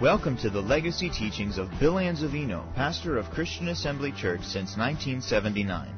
[0.00, 5.88] Welcome to the legacy teachings of Bill Anzavino, pastor of Christian Assembly Church since 1979.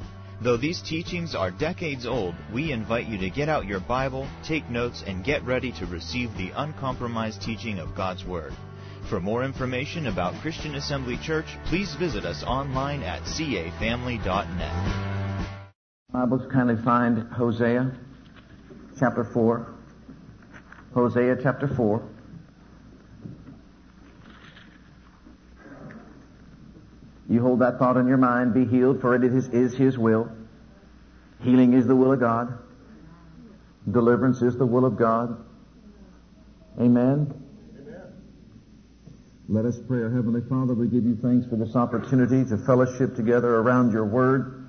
[0.41, 4.71] Though these teachings are decades old, we invite you to get out your Bible, take
[4.71, 8.53] notes, and get ready to receive the uncompromised teaching of God's Word.
[9.11, 15.73] For more information about Christian Assembly Church, please visit us online at cafamily.net.
[16.13, 17.99] Bibles kindly find Hosea
[18.97, 19.75] chapter 4.
[20.95, 22.18] Hosea chapter 4.
[27.29, 30.31] You hold that thought in your mind, be healed, for it is, is His will.
[31.43, 32.59] Healing is the will of God.
[33.91, 35.37] Deliverance is the will of God.
[36.81, 37.35] Amen.
[37.79, 38.13] Amen.
[39.49, 40.03] Let us pray.
[40.03, 44.07] Our Heavenly Father, we give you thanks for this opportunity to fellowship together around your
[44.07, 44.69] word.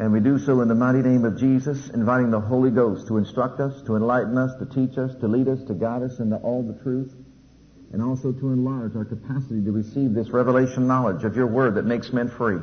[0.00, 3.18] And we do so in the mighty name of Jesus, inviting the Holy Ghost to
[3.18, 6.36] instruct us, to enlighten us, to teach us, to lead us, to guide us into
[6.38, 7.14] all the truth
[7.94, 11.84] and also to enlarge our capacity to receive this revelation knowledge of your word that
[11.84, 12.58] makes men free.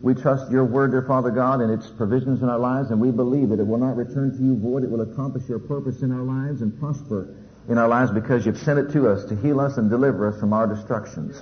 [0.00, 3.12] We trust your word, dear Father God, and its provisions in our lives, and we
[3.12, 4.82] believe that it will not return to you void.
[4.82, 7.36] It will accomplish your purpose in our lives and prosper
[7.68, 10.40] in our lives because you've sent it to us to heal us and deliver us
[10.40, 11.40] from our destructions.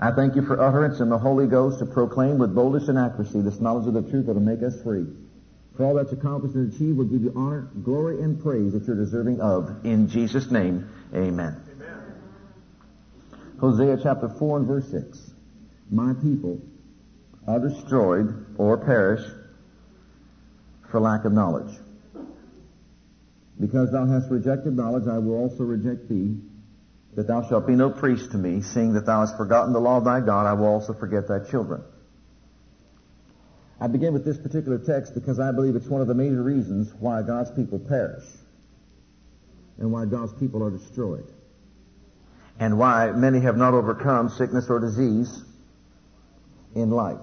[0.00, 3.42] I thank you for utterance in the Holy Ghost to proclaim with boldness and accuracy
[3.42, 5.06] this knowledge of the truth that will make us free.
[5.76, 8.96] For all that's accomplished and achieved, we'll give you honor, glory, and praise that you're
[8.96, 9.86] deserving of.
[9.86, 11.65] In Jesus' name, amen.
[13.60, 15.30] Hosea chapter 4 and verse 6.
[15.90, 16.60] My people
[17.46, 19.24] are destroyed or perish
[20.90, 21.74] for lack of knowledge.
[23.58, 26.36] Because thou hast rejected knowledge, I will also reject thee,
[27.14, 29.96] that thou shalt be no priest to me, seeing that thou hast forgotten the law
[29.96, 31.82] of thy God, I will also forget thy children.
[33.80, 36.92] I begin with this particular text because I believe it's one of the major reasons
[36.98, 38.24] why God's people perish
[39.78, 41.30] and why God's people are destroyed
[42.58, 45.44] and why many have not overcome sickness or disease
[46.74, 47.20] in life.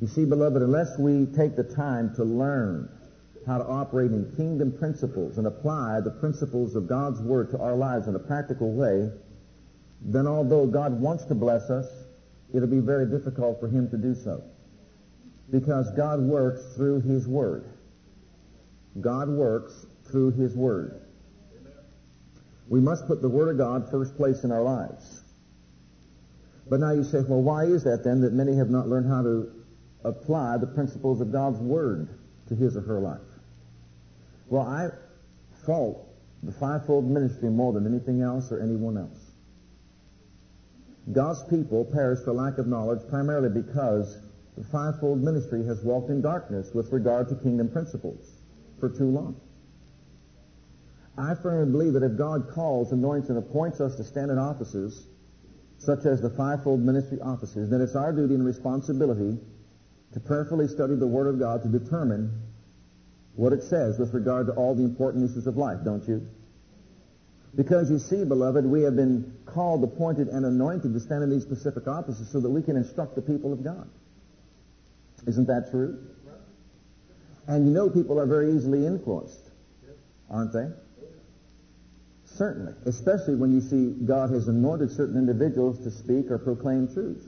[0.00, 2.88] You see, beloved, unless we take the time to learn
[3.46, 7.74] how to operate in kingdom principles and apply the principles of God's Word to our
[7.74, 9.10] lives in a practical way,
[10.00, 11.86] then although God wants to bless us,
[12.52, 14.42] it'll be very difficult for Him to do so.
[15.50, 17.64] Because God works through His Word.
[19.00, 21.03] God works through His Word.
[22.68, 25.22] We must put the Word of God first place in our lives.
[26.68, 29.22] But now you say, well, why is that then that many have not learned how
[29.22, 29.52] to
[30.04, 32.08] apply the principles of God's Word
[32.48, 33.20] to his or her life?
[34.48, 34.88] Well, I
[35.66, 36.08] fault
[36.42, 39.32] the fivefold ministry more than anything else or anyone else.
[41.12, 44.18] God's people perish for lack of knowledge primarily because
[44.56, 48.40] the fivefold ministry has walked in darkness with regard to kingdom principles
[48.80, 49.38] for too long.
[51.16, 55.06] I firmly believe that if God calls, anoints, and appoints us to stand in offices,
[55.78, 59.38] such as the fivefold ministry offices, then it's our duty and responsibility
[60.12, 62.42] to prayerfully study the Word of God to determine
[63.36, 66.26] what it says with regard to all the important issues of life, don't you?
[67.56, 71.42] Because you see, beloved, we have been called, appointed, and anointed to stand in these
[71.42, 73.88] specific offices so that we can instruct the people of God.
[75.26, 75.98] Isn't that true?
[77.46, 79.50] And you know people are very easily influenced,
[80.30, 80.68] aren't they?
[82.36, 82.74] Certainly.
[82.86, 87.24] Especially when you see God has anointed certain individuals to speak or proclaim truth.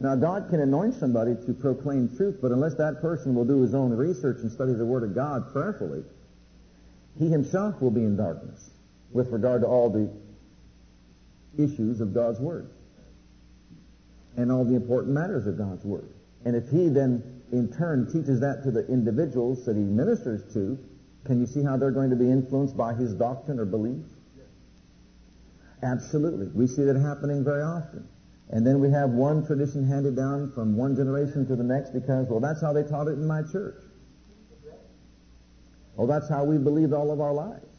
[0.00, 3.74] Now, God can anoint somebody to proclaim truth, but unless that person will do his
[3.74, 6.02] own research and study the Word of God prayerfully,
[7.18, 8.70] he himself will be in darkness
[9.12, 10.10] with regard to all the
[11.56, 12.68] issues of God's Word
[14.36, 16.08] and all the important matters of God's Word.
[16.44, 20.76] And if he then, in turn, teaches that to the individuals that he ministers to,
[21.24, 24.04] can you see how they're going to be influenced by his doctrine or belief?
[25.82, 26.48] Absolutely.
[26.54, 28.08] We see that happening very often.
[28.50, 32.28] And then we have one tradition handed down from one generation to the next because,
[32.28, 33.82] well, that's how they taught it in my church.
[35.96, 37.74] Well, that's how we believed all of our lives.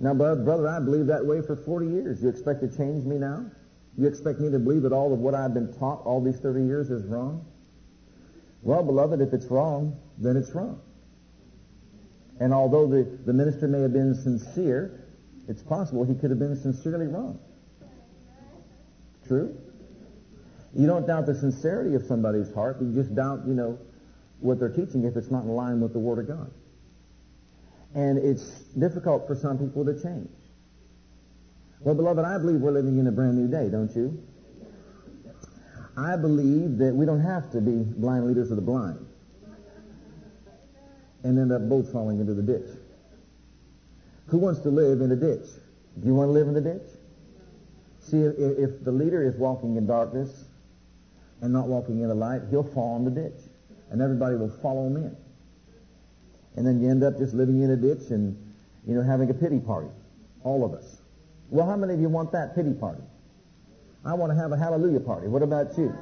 [0.00, 2.22] Now, brother, I believed that way for 40 years.
[2.22, 3.46] You expect to change me now?
[3.96, 6.64] You expect me to believe that all of what I've been taught all these 30
[6.64, 7.46] years is wrong?
[8.62, 10.80] Well, beloved, if it's wrong, then it's wrong.
[12.40, 15.04] And although the, the minister may have been sincere,
[15.48, 17.38] it's possible he could have been sincerely wrong.
[19.26, 19.56] True?
[20.74, 23.78] You don't doubt the sincerity of somebody's heart, but you just doubt, you know,
[24.40, 26.50] what they're teaching if it's not in line with the Word of God.
[27.94, 28.42] And it's
[28.78, 30.30] difficult for some people to change.
[31.80, 34.22] Well, beloved, I believe we're living in a brand new day, don't you?
[35.96, 39.06] I believe that we don't have to be blind leaders of the blind
[41.24, 42.68] and end up both falling into the ditch.
[44.26, 45.46] Who wants to live in a ditch?
[46.00, 46.88] Do you want to live in the ditch?
[48.00, 50.44] See, if, if the leader is walking in darkness
[51.40, 53.40] and not walking in the light, he'll fall in the ditch.
[53.90, 55.16] And everybody will follow him in.
[56.56, 58.36] And then you end up just living in a ditch and,
[58.86, 59.88] you know, having a pity party.
[60.44, 60.96] All of us.
[61.50, 63.02] Well, how many of you want that pity party?
[64.04, 65.28] I want to have a hallelujah party.
[65.28, 65.94] What about you?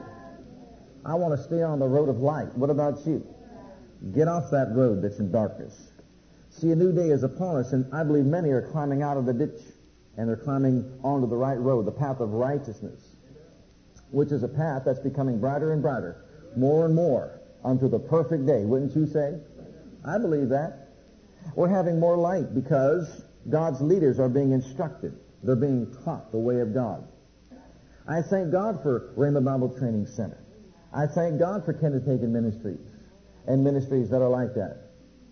[1.04, 2.54] I want to stay on the road of light.
[2.56, 3.26] What about you?
[4.14, 5.88] Get off that road that's in darkness.
[6.48, 9.26] See, a new day is upon us, and I believe many are climbing out of
[9.26, 9.60] the ditch
[10.16, 13.00] and they're climbing onto the right road, the path of righteousness,
[14.10, 16.24] which is a path that's becoming brighter and brighter,
[16.56, 18.64] more and more unto the perfect day.
[18.64, 19.38] Wouldn't you say?
[20.04, 20.88] I believe that.
[21.54, 25.16] We're having more light because God's leaders are being instructed.
[25.42, 27.06] They're being taught the way of God.
[28.08, 30.42] I thank God for Rhema Bible Training Center.
[30.92, 32.89] I thank God for Kenneth Hagin Ministries
[33.46, 34.90] and ministries that are like that,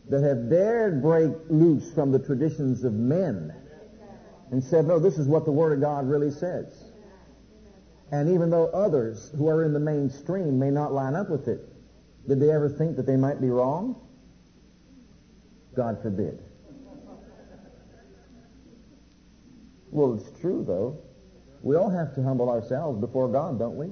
[0.09, 3.55] that have dared break loose from the traditions of men
[4.51, 6.85] and said, no, this is what the Word of God really says.
[8.11, 11.61] And even though others who are in the mainstream may not line up with it,
[12.27, 14.01] did they ever think that they might be wrong?
[15.75, 16.43] God forbid.
[19.91, 20.99] Well, it's true, though.
[21.63, 23.89] We all have to humble ourselves before God, don't we?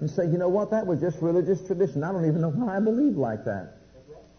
[0.00, 2.02] And say, you know what, that was just religious tradition.
[2.02, 3.78] I don't even know why I believe like that.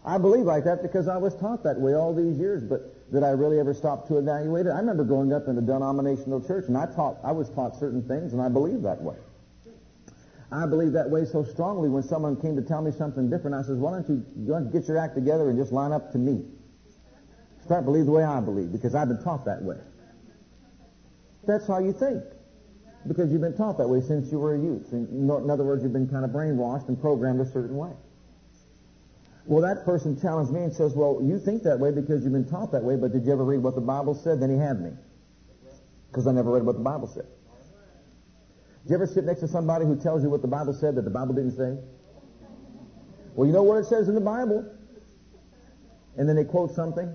[0.04, 3.24] I believe like that because I was taught that way all these years, but did
[3.24, 4.70] I really ever stop to evaluate it?
[4.70, 8.06] I remember growing up in a denominational church, and I taught, I was taught certain
[8.06, 9.16] things, and I believed that way.
[10.52, 13.62] I believed that way so strongly when someone came to tell me something different, I
[13.62, 16.44] says, why don't you, to get your act together and just line up to me?
[17.64, 19.78] Start believe the way I believe, because I've been taught that way.
[21.48, 22.22] That's how you think.
[23.06, 24.92] Because you've been taught that way since you were a youth.
[24.92, 27.92] In, other words, you've been kind of brainwashed and programmed a certain way.
[29.46, 32.48] Well, that person challenged me and says, well, you think that way because you've been
[32.48, 34.40] taught that way, but did you ever read what the Bible said?
[34.40, 34.90] Then he had me.
[36.08, 37.26] Because I never read what the Bible said.
[38.82, 41.02] Did you ever sit next to somebody who tells you what the Bible said that
[41.02, 41.78] the Bible didn't say?
[43.34, 44.64] Well, you know what it says in the Bible?
[46.16, 47.14] And then they quote something.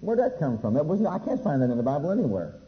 [0.00, 0.74] Where'd that come from?
[0.74, 2.61] That wasn't, I can't find that in the Bible anywhere.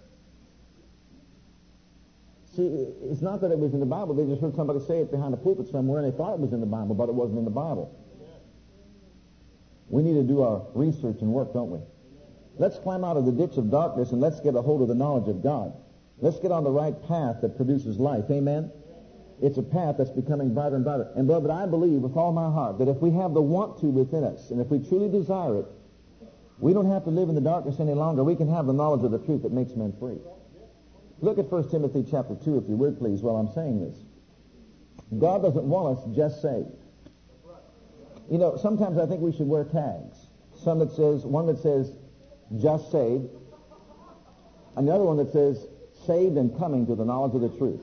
[2.55, 4.15] See, it's not that it was in the Bible.
[4.15, 6.53] They just heard somebody say it behind a pulpit somewhere and they thought it was
[6.53, 7.91] in the Bible, but it wasn't in the Bible.
[9.89, 11.81] We need to do our research and work, don't we?
[12.57, 14.95] Let's climb out of the ditch of darkness and let's get a hold of the
[14.95, 15.73] knowledge of God.
[16.19, 18.25] Let's get on the right path that produces life.
[18.31, 18.71] Amen?
[19.43, 21.11] It's a path that's becoming brighter and brighter.
[21.17, 23.87] And beloved, I believe with all my heart that if we have the want to
[23.87, 25.67] within us, and if we truly desire it,
[26.59, 28.23] we don't have to live in the darkness any longer.
[28.23, 30.19] We can have the knowledge of the truth that makes men free.
[31.25, 33.97] Look at 1 Timothy chapter 2, if you would, please, while I'm saying this.
[35.19, 36.69] God doesn't want us just saved.
[38.31, 40.19] You know, sometimes I think we should wear tags.
[40.63, 41.97] Some that says, one that says,
[42.61, 43.31] just saved.
[44.77, 45.67] Another one that says,
[46.07, 47.81] saved and coming to the knowledge of the truth.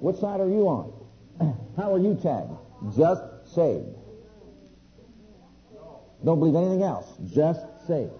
[0.00, 0.92] What side are you on?
[1.76, 2.58] How are you tagged?
[2.96, 3.22] Just
[3.54, 3.86] saved.
[6.24, 7.06] Don't believe anything else.
[7.32, 8.10] Just saved.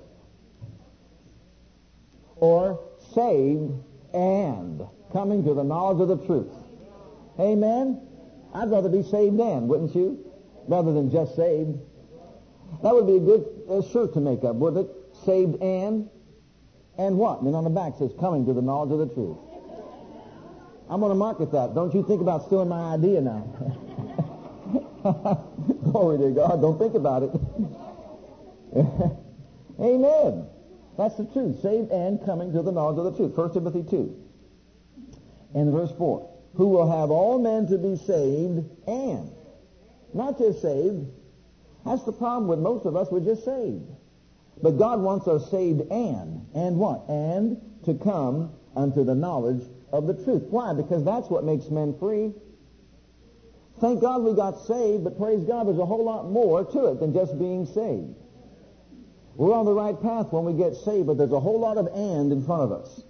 [2.36, 3.72] Or saved
[4.14, 4.82] and
[5.12, 6.52] coming to the knowledge of the truth.
[7.38, 8.00] Amen?
[8.54, 10.24] I'd rather be saved and, wouldn't you?
[10.68, 11.78] Rather than just saved.
[12.82, 14.88] That would be a good uh, shirt to make up, would it?
[15.24, 16.08] Saved and,
[16.98, 17.38] and what?
[17.38, 19.36] And then on the back says, coming to the knowledge of the truth.
[20.88, 21.74] I'm going to market that.
[21.74, 23.48] Don't you think about stealing my idea now.
[25.84, 26.60] Glory to God.
[26.60, 27.30] Don't think about it.
[29.80, 30.46] Amen.
[30.96, 31.62] That's the truth.
[31.62, 33.36] Saved and coming to the knowledge of the truth.
[33.36, 34.16] 1 Timothy 2.
[35.54, 36.28] And verse 4.
[36.54, 39.32] Who will have all men to be saved and.
[40.14, 41.06] Not just saved.
[41.86, 43.08] That's the problem with most of us.
[43.10, 43.88] We're just saved.
[44.62, 46.46] But God wants us saved and.
[46.54, 47.08] And what?
[47.08, 50.44] And to come unto the knowledge of the truth.
[50.50, 50.74] Why?
[50.74, 52.32] Because that's what makes men free.
[53.80, 57.00] Thank God we got saved, but praise God, there's a whole lot more to it
[57.00, 58.14] than just being saved.
[59.34, 61.86] We're on the right path when we get saved, but there's a whole lot of
[61.86, 63.02] and in front of us.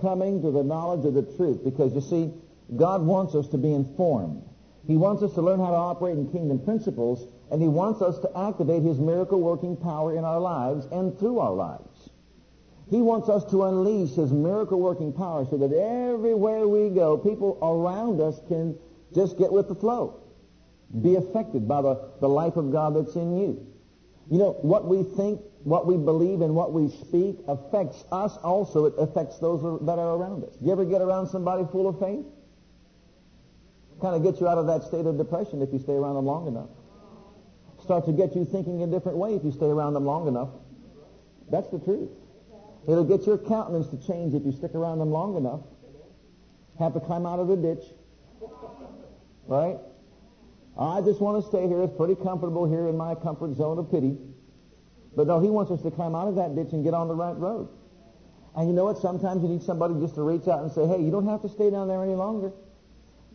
[0.00, 1.64] Coming to the knowledge of the truth.
[1.64, 2.32] Because you see,
[2.76, 4.42] God wants us to be informed.
[4.86, 8.18] He wants us to learn how to operate in kingdom principles, and He wants us
[8.20, 12.10] to activate His miracle working power in our lives and through our lives.
[12.90, 17.58] He wants us to unleash His miracle working power so that everywhere we go, people
[17.62, 18.78] around us can
[19.14, 20.20] just get with the flow.
[21.00, 23.66] Be affected by the, the life of God that's in you.
[24.30, 28.84] You know, what we think what we believe and what we speak affects us also.
[28.84, 30.54] It affects those that are around us.
[30.60, 32.24] You ever get around somebody full of faith?
[34.00, 36.26] Kind of gets you out of that state of depression if you stay around them
[36.26, 36.68] long enough.
[37.82, 40.50] Start to get you thinking a different way if you stay around them long enough.
[41.50, 42.10] That's the truth.
[42.86, 45.60] It'll get your countenance to change if you stick around them long enough.
[46.78, 47.84] Have to climb out of the ditch.
[49.46, 49.78] Right?
[50.78, 51.82] I just want to stay here.
[51.82, 54.18] It's pretty comfortable here in my comfort zone of pity.
[55.16, 57.14] But no, he wants us to climb out of that ditch and get on the
[57.14, 57.68] right road.
[58.56, 58.98] And you know what?
[58.98, 61.48] Sometimes you need somebody just to reach out and say, hey, you don't have to
[61.48, 62.52] stay down there any longer.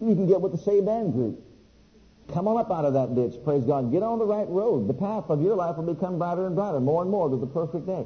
[0.01, 1.41] You can get with the saved and group.
[2.33, 3.91] Come on up out of that ditch, praise God.
[3.91, 4.87] Get on the right road.
[4.87, 7.47] The path of your life will become brighter and brighter, more and more to the
[7.47, 8.05] perfect day.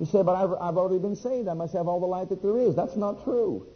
[0.00, 1.46] You say, but I've, I've already been saved.
[1.46, 2.74] I must have all the light that there is.
[2.74, 3.66] That's not true.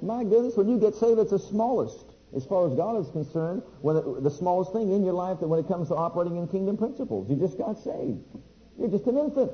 [0.00, 2.04] My goodness, when you get saved, it's the smallest,
[2.36, 5.48] as far as God is concerned, when it, the smallest thing in your life that
[5.48, 7.30] when it comes to operating in kingdom principles.
[7.30, 8.20] You just got saved.
[8.78, 9.52] You're just an infant.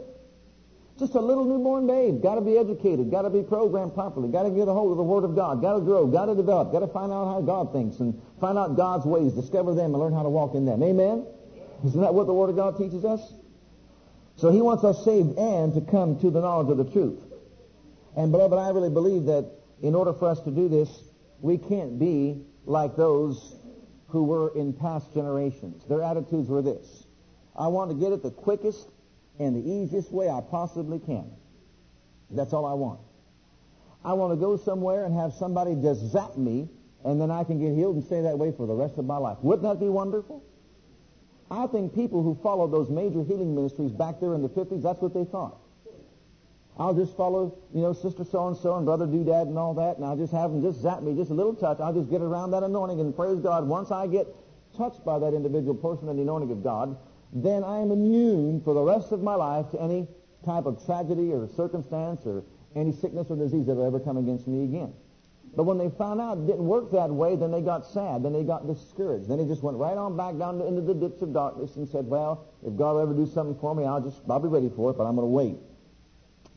[0.98, 2.22] Just a little newborn babe.
[2.22, 3.10] Got to be educated.
[3.10, 4.28] Got to be programmed properly.
[4.28, 5.60] Got to get a hold of the Word of God.
[5.60, 6.06] Got to grow.
[6.06, 6.70] Got to develop.
[6.70, 9.32] Got to find out how God thinks and find out God's ways.
[9.32, 10.82] Discover them and learn how to walk in them.
[10.82, 11.26] Amen?
[11.84, 13.20] Isn't that what the Word of God teaches us?
[14.36, 17.20] So He wants us saved and to come to the knowledge of the truth.
[18.16, 19.50] And beloved, I really believe that
[19.82, 20.88] in order for us to do this,
[21.40, 23.56] we can't be like those
[24.09, 25.85] who were in past generations.
[25.88, 27.06] Their attitudes were this.
[27.56, 28.88] I want to get it the quickest
[29.38, 31.30] and the easiest way I possibly can.
[32.30, 33.00] That's all I want.
[34.04, 36.68] I want to go somewhere and have somebody just zap me,
[37.04, 39.16] and then I can get healed and stay that way for the rest of my
[39.16, 39.38] life.
[39.42, 40.44] Wouldn't that be wonderful?
[41.50, 45.00] I think people who followed those major healing ministries back there in the 50s, that's
[45.00, 45.59] what they thought.
[46.76, 50.16] I'll just follow, you know, Sister So-and-so and Brother Doodad and all that, and I'll
[50.16, 51.78] just have them just zap me, just a little touch.
[51.78, 54.26] I'll just get around that anointing, and praise God, once I get
[54.76, 56.96] touched by that individual person and the anointing of God,
[57.32, 60.08] then I am immune for the rest of my life to any
[60.44, 64.48] type of tragedy or circumstance or any sickness or disease that will ever come against
[64.48, 64.92] me again.
[65.56, 68.24] But when they found out it didn't work that way, then they got sad.
[68.24, 69.28] Then they got discouraged.
[69.28, 72.06] Then they just went right on back down into the depths of darkness and said,
[72.06, 74.90] well, if God will ever do something for me, I'll just, I'll be ready for
[74.90, 75.56] it, but I'm going to wait.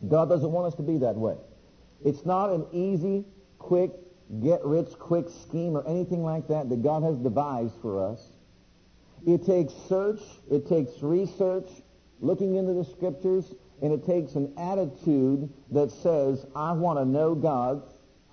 [0.08, 1.36] God doesn't want us to be that way.
[2.06, 3.26] It's not an easy,
[3.58, 3.92] quick,
[4.42, 8.32] get rich quick scheme or anything like that that God has devised for us.
[9.26, 11.70] It takes search, it takes research,
[12.20, 17.36] looking into the scriptures, and it takes an attitude that says, I want to know
[17.36, 17.82] God,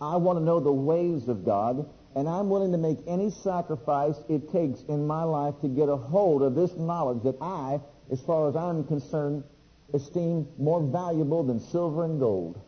[0.01, 4.17] I want to know the ways of God, and I'm willing to make any sacrifice
[4.29, 7.81] it takes in my life to get a hold of this knowledge that I,
[8.13, 9.45] as far as I'm concerned,
[9.95, 12.61] esteem more valuable than silver and gold.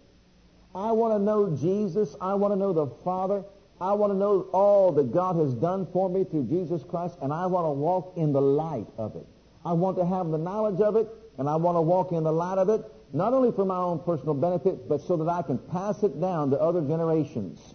[0.75, 2.16] I want to know Jesus.
[2.21, 3.45] I want to know the Father.
[3.80, 7.33] I want to know all that God has done for me through Jesus Christ, and
[7.33, 9.26] I want to walk in the light of it.
[9.64, 12.33] I want to have the knowledge of it, and I want to walk in the
[12.33, 15.59] light of it, not only for my own personal benefit, but so that I can
[15.59, 17.75] pass it down to other generations,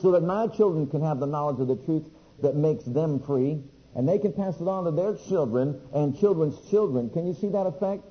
[0.00, 2.08] so that my children can have the knowledge of the truth
[2.40, 3.62] that makes them free,
[3.94, 7.10] and they can pass it on to their children and children's children.
[7.10, 8.04] Can you see that effect?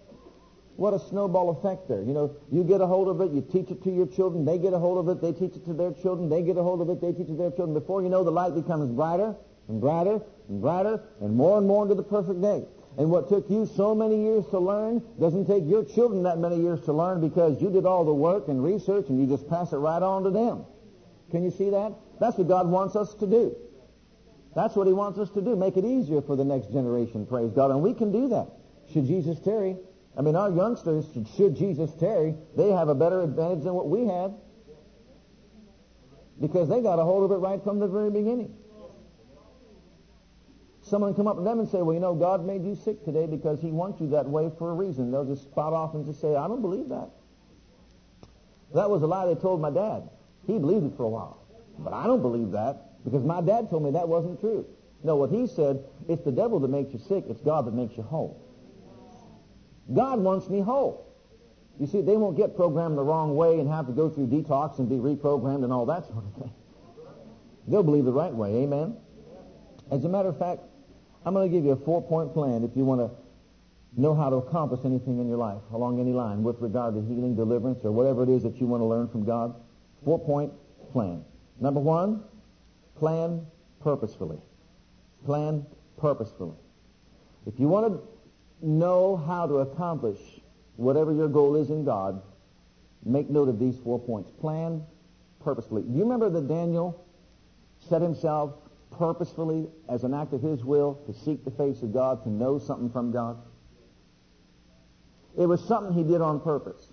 [0.79, 2.01] What a snowball effect there.
[2.01, 4.57] You know, you get a hold of it, you teach it to your children, they
[4.57, 6.79] get a hold of it, they teach it to their children, they get a hold
[6.79, 7.73] of it, they teach it to their children.
[7.73, 9.35] Before you know, the light becomes brighter
[9.67, 12.63] and brighter and brighter and more and more into the perfect day.
[12.97, 16.55] And what took you so many years to learn doesn't take your children that many
[16.61, 19.73] years to learn because you did all the work and research and you just pass
[19.73, 20.63] it right on to them.
[21.29, 21.91] Can you see that?
[22.21, 23.53] That's what God wants us to do.
[24.55, 25.57] That's what He wants us to do.
[25.57, 27.69] Make it easier for the next generation, praise God.
[27.69, 28.47] And we can do that.
[28.93, 29.75] Should Jesus tarry,
[30.17, 31.05] I mean, our youngsters,
[31.37, 34.33] should Jesus tarry, they have a better advantage than what we have
[36.41, 38.53] because they got a hold of it right from the very beginning.
[40.81, 43.27] Someone come up to them and say, well, you know, God made you sick today
[43.27, 45.11] because he wants you that way for a reason.
[45.11, 47.09] They'll just spout off and just say, I don't believe that.
[48.73, 50.09] That was a lie they told my dad.
[50.47, 51.45] He believed it for a while.
[51.77, 54.65] But I don't believe that because my dad told me that wasn't true.
[55.03, 57.25] No, what he said, it's the devil that makes you sick.
[57.29, 58.41] It's God that makes you whole.
[59.93, 61.05] God wants me whole.
[61.79, 64.79] You see, they won't get programmed the wrong way and have to go through detox
[64.79, 66.51] and be reprogrammed and all that sort of thing.
[67.67, 68.63] They'll believe the right way.
[68.63, 68.97] Amen?
[69.91, 70.61] As a matter of fact,
[71.25, 73.09] I'm going to give you a four-point plan if you want to
[73.99, 77.35] know how to accomplish anything in your life along any line with regard to healing,
[77.35, 79.55] deliverance, or whatever it is that you want to learn from God.
[80.03, 80.51] Four-point
[80.91, 81.23] plan.
[81.59, 82.23] Number one,
[82.97, 83.45] plan
[83.81, 84.39] purposefully.
[85.25, 85.65] Plan
[85.97, 86.55] purposefully.
[87.45, 88.01] If you want to
[88.61, 90.19] know how to accomplish
[90.75, 92.21] whatever your goal is in God,
[93.05, 94.31] make note of these four points.
[94.39, 94.83] Plan
[95.43, 95.83] purposefully.
[95.83, 97.05] Do you remember that Daniel
[97.89, 98.53] set himself
[98.91, 102.59] purposefully as an act of his will to seek the face of God, to know
[102.59, 103.37] something from God?
[105.37, 106.91] It was something he did on purpose.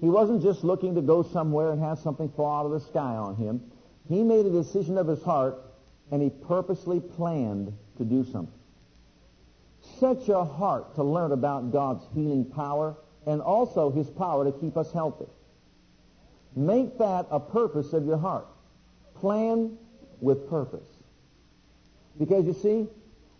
[0.00, 3.16] He wasn't just looking to go somewhere and have something fall out of the sky
[3.16, 3.60] on him.
[4.08, 5.58] He made a decision of his heart
[6.10, 8.59] and he purposely planned to do something
[10.00, 14.76] set your heart to learn about God's healing power and also His power to keep
[14.76, 15.26] us healthy.
[16.56, 18.46] Make that a purpose of your heart.
[19.14, 19.76] Plan
[20.20, 20.88] with purpose.
[22.18, 22.88] Because you see,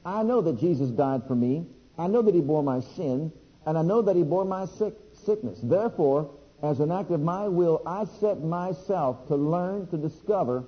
[0.05, 1.67] I know that Jesus died for me.
[1.99, 3.33] I know that He bore my sin.
[3.67, 5.59] And I know that He bore my sick, sickness.
[5.63, 6.31] Therefore,
[6.63, 10.65] as an act of my will, I set myself to learn, to discover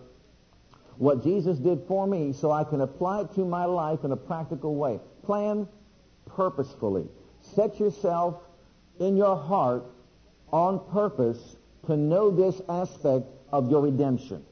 [0.96, 4.16] what Jesus did for me so I can apply it to my life in a
[4.16, 4.98] practical way.
[5.24, 5.68] Plan
[6.36, 7.06] purposefully.
[7.54, 8.40] Set yourself
[9.00, 9.84] in your heart
[10.52, 14.44] on purpose to know this aspect of your redemption.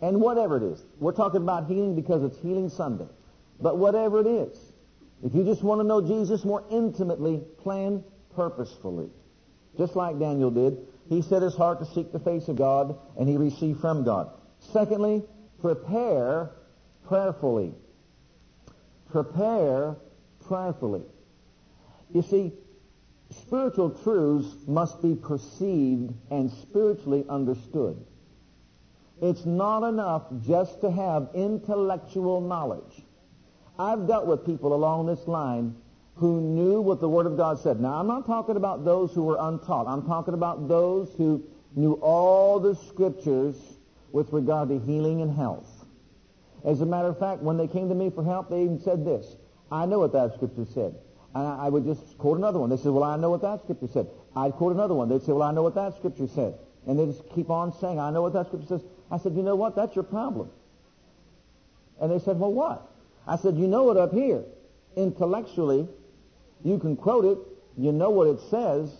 [0.00, 3.08] And whatever it is, we're talking about healing because it's Healing Sunday.
[3.60, 4.58] But whatever it is,
[5.24, 8.02] if you just want to know Jesus more intimately, plan
[8.34, 9.08] purposefully.
[9.78, 10.78] Just like Daniel did.
[11.08, 14.30] He set his heart to seek the face of God, and he received from God.
[14.72, 15.22] Secondly,
[15.60, 16.50] prepare
[17.06, 17.72] prayerfully.
[19.10, 19.96] Prepare
[20.46, 21.02] prayerfully.
[22.12, 22.52] You see,
[23.30, 28.04] spiritual truths must be perceived and spiritually understood.
[29.22, 33.02] It's not enough just to have intellectual knowledge.
[33.78, 35.74] I've dealt with people along this line
[36.16, 37.80] who knew what the Word of God said.
[37.80, 39.86] Now, I'm not talking about those who were untaught.
[39.88, 41.42] I'm talking about those who
[41.74, 43.56] knew all the Scriptures
[44.12, 45.68] with regard to healing and health.
[46.64, 49.04] As a matter of fact, when they came to me for help, they even said
[49.04, 49.36] this.
[49.74, 50.94] I know what that Scripture said.
[51.34, 52.70] And I would just quote another one.
[52.70, 54.06] They said, well, I know what that Scripture said.
[54.36, 55.08] I'd quote another one.
[55.08, 56.54] They'd say, well, I know what that Scripture said.
[56.86, 58.82] And they just keep on saying, I know what that Scripture says.
[59.10, 59.74] I said, you know what?
[59.74, 60.50] That's your problem.
[62.00, 62.88] And they said, well, what?
[63.26, 64.44] I said, you know it up here.
[64.96, 65.88] Intellectually,
[66.62, 67.38] you can quote it.
[67.76, 68.94] You know what it says.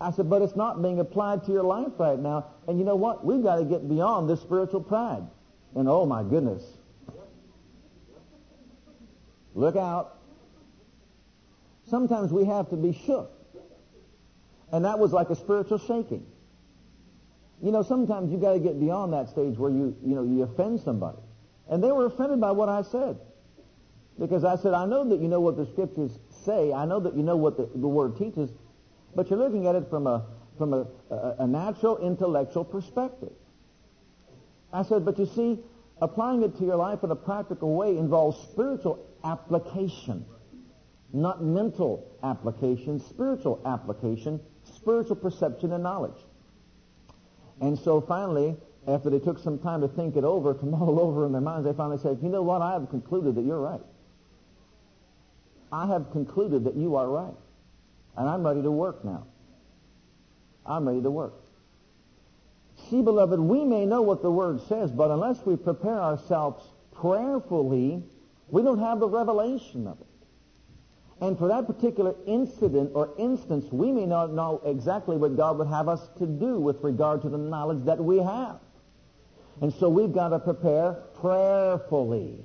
[0.00, 2.46] I said, but it's not being applied to your life right now.
[2.68, 3.24] And you know what?
[3.24, 5.24] We've got to get beyond this spiritual pride.
[5.74, 6.62] And oh my goodness.
[9.54, 10.18] Look out.
[11.88, 13.30] Sometimes we have to be shook.
[14.72, 16.26] And that was like a spiritual shaking.
[17.62, 20.42] You know, sometimes you got to get beyond that stage where you, you know, you
[20.42, 21.18] offend somebody.
[21.68, 23.18] And they were offended by what I said.
[24.18, 26.72] Because I said, I know that you know what the scriptures say.
[26.72, 28.50] I know that you know what the, the word teaches.
[29.14, 30.24] But you're looking at it from a,
[30.58, 33.32] from a, a, a natural intellectual perspective.
[34.72, 35.58] I said, but you see,
[36.00, 40.24] applying it to your life in a practical way involves spiritual application.
[41.12, 46.18] Not mental application, spiritual application, spiritual perception and knowledge.
[47.60, 48.56] And so finally,
[48.88, 51.66] after they took some time to think it over, to mull over in their minds,
[51.66, 53.80] they finally said, you know what, I have concluded that you're right.
[55.70, 57.34] I have concluded that you are right.
[58.16, 59.26] And I'm ready to work now.
[60.66, 61.34] I'm ready to work.
[62.90, 68.02] See, beloved, we may know what the Word says, but unless we prepare ourselves prayerfully,
[68.52, 70.06] we don't have the revelation of it.
[71.22, 75.68] And for that particular incident or instance, we may not know exactly what God would
[75.68, 78.60] have us to do with regard to the knowledge that we have.
[79.62, 82.44] And so we've got to prepare prayerfully.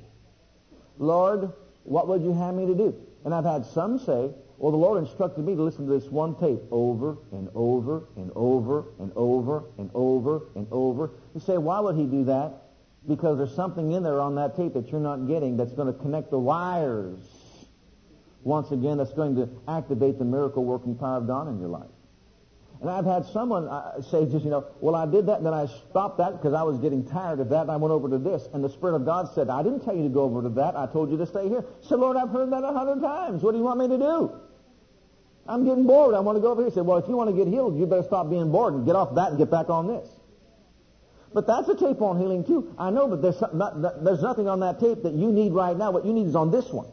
[0.98, 1.52] Lord,
[1.84, 2.96] what would you have me to do?
[3.26, 6.36] And I've had some say, well, the Lord instructed me to listen to this one
[6.36, 11.12] tape over and over and over and over and over and over.
[11.34, 12.67] You say, why would he do that?
[13.08, 16.00] Because there's something in there on that tape that you're not getting that's going to
[16.00, 17.20] connect the wires
[18.44, 21.90] once again that's going to activate the miracle working power of God in your life.
[22.80, 25.54] And I've had someone uh, say just, you know, well, I did that and then
[25.54, 28.20] I stopped that because I was getting tired of that and I went over to
[28.20, 28.48] this.
[28.54, 30.76] And the Spirit of God said, I didn't tell you to go over to that.
[30.76, 31.66] I told you to stay here.
[31.82, 33.42] Said, Lord, I've heard that a hundred times.
[33.42, 34.32] What do you want me to do?
[35.48, 36.14] I'm getting bored.
[36.14, 36.70] I want to go over here.
[36.70, 38.86] He said, well, if you want to get healed, you better stop being bored and
[38.86, 40.08] get off that and get back on this.
[41.34, 42.74] But that's a tape on healing too.
[42.78, 45.92] I know, but there's, not, there's nothing on that tape that you need right now.
[45.92, 46.88] What you need is on this one.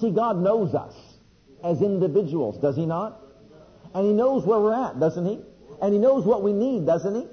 [0.00, 0.94] See, God knows us
[1.62, 3.20] as individuals, does He not?
[3.94, 5.40] And He knows where we're at, doesn't He?
[5.80, 7.26] And He knows what we need, doesn't He?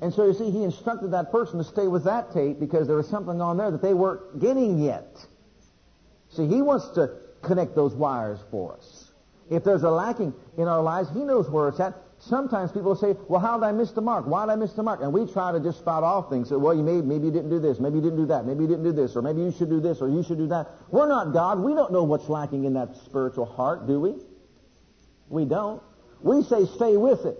[0.00, 2.96] And so you see, He instructed that person to stay with that tape because there
[2.96, 5.24] was something on there that they weren't getting yet.
[6.30, 7.10] See, He wants to
[7.42, 9.10] connect those wires for us.
[9.50, 11.94] If there's a lacking in our lives, He knows where it's at.
[12.28, 14.26] Sometimes people say, well, how did I miss the mark?
[14.26, 15.00] Why did I miss the mark?
[15.02, 16.50] And we try to just spout off things.
[16.50, 17.80] Say, well, you may, maybe you didn't do this.
[17.80, 18.46] Maybe you didn't do that.
[18.46, 19.16] Maybe you didn't do this.
[19.16, 20.00] Or maybe you should do this.
[20.00, 20.70] Or you should do that.
[20.90, 21.58] We're not God.
[21.58, 24.14] We don't know what's lacking in that spiritual heart, do we?
[25.30, 25.82] We don't.
[26.20, 27.36] We say stay with it.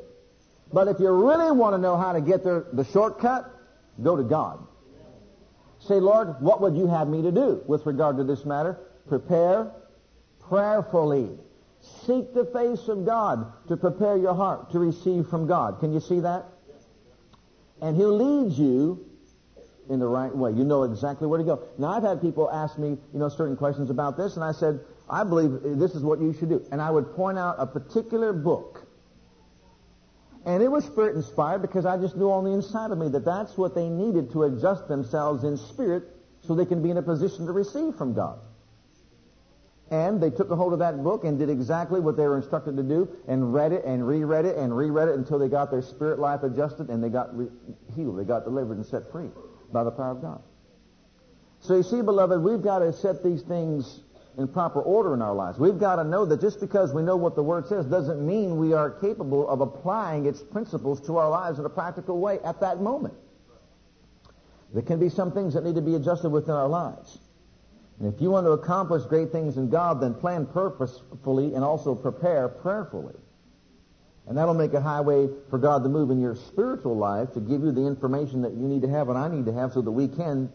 [0.73, 3.49] But if you really want to know how to get there, the shortcut,
[4.03, 4.66] go to God.
[5.79, 8.81] Say, Lord, what would you have me to do with regard to this matter?
[9.09, 9.71] Prepare
[10.40, 11.38] prayerfully.
[12.07, 15.81] Seek the face of God to prepare your heart to receive from God.
[15.81, 16.45] Can you see that?
[17.81, 19.05] And He'll lead you
[19.90, 20.53] in the right way.
[20.53, 21.64] You know exactly where to go.
[21.79, 24.81] Now, I've had people ask me, you know, certain questions about this, and I said,
[25.11, 26.64] I believe this is what you should do.
[26.71, 28.87] And I would point out a particular book.
[30.45, 33.25] And it was spirit inspired because I just knew on the inside of me that
[33.25, 36.05] that's what they needed to adjust themselves in spirit
[36.47, 38.38] so they can be in a position to receive from God.
[39.92, 42.78] And they took a hold of that book and did exactly what they were instructed
[42.78, 45.83] to do and read it and reread it and reread it until they got their
[45.83, 47.50] spirit life adjusted and they got re-
[47.94, 48.18] healed.
[48.18, 49.28] They got delivered and set free
[49.70, 50.42] by the power of God.
[51.61, 54.00] So you see, beloved, we've got to set these things
[54.38, 55.59] in proper order in our lives.
[55.59, 58.57] We've got to know that just because we know what the Word says doesn't mean
[58.57, 62.61] we are capable of applying its principles to our lives in a practical way at
[62.61, 63.12] that moment.
[64.72, 67.18] There can be some things that need to be adjusted within our lives.
[67.98, 71.94] And if you want to accomplish great things in God, then plan purposefully and also
[71.94, 73.14] prepare prayerfully.
[74.26, 77.62] And that'll make a highway for God to move in your spiritual life to give
[77.62, 79.90] you the information that you need to have and I need to have so that
[79.90, 80.50] we can,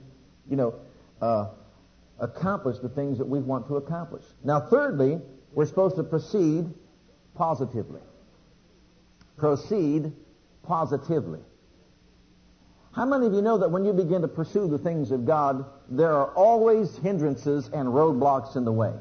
[0.50, 0.76] you know,
[1.21, 1.50] uh,
[2.19, 4.23] accomplish the things that we want to accomplish.
[4.43, 5.19] Now, thirdly,
[5.54, 6.65] we're supposed to proceed
[7.36, 8.02] positively.
[9.38, 10.12] Proceed
[10.63, 11.39] positively.
[12.98, 15.66] How many of you know that when you begin to pursue the things of God,
[15.88, 18.92] there are always hindrances and roadblocks in the way?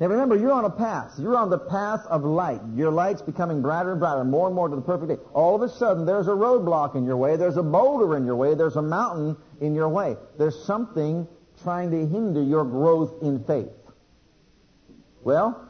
[0.00, 1.12] Now remember, you're on a path.
[1.16, 2.60] You're on the path of light.
[2.74, 5.18] Your light's becoming brighter and brighter, more and more to the perfect day.
[5.32, 7.36] All of a sudden, there's a roadblock in your way.
[7.36, 8.54] There's a boulder in your way.
[8.54, 10.16] There's a mountain in your way.
[10.38, 11.28] There's something
[11.62, 13.70] trying to hinder your growth in faith.
[15.22, 15.67] Well,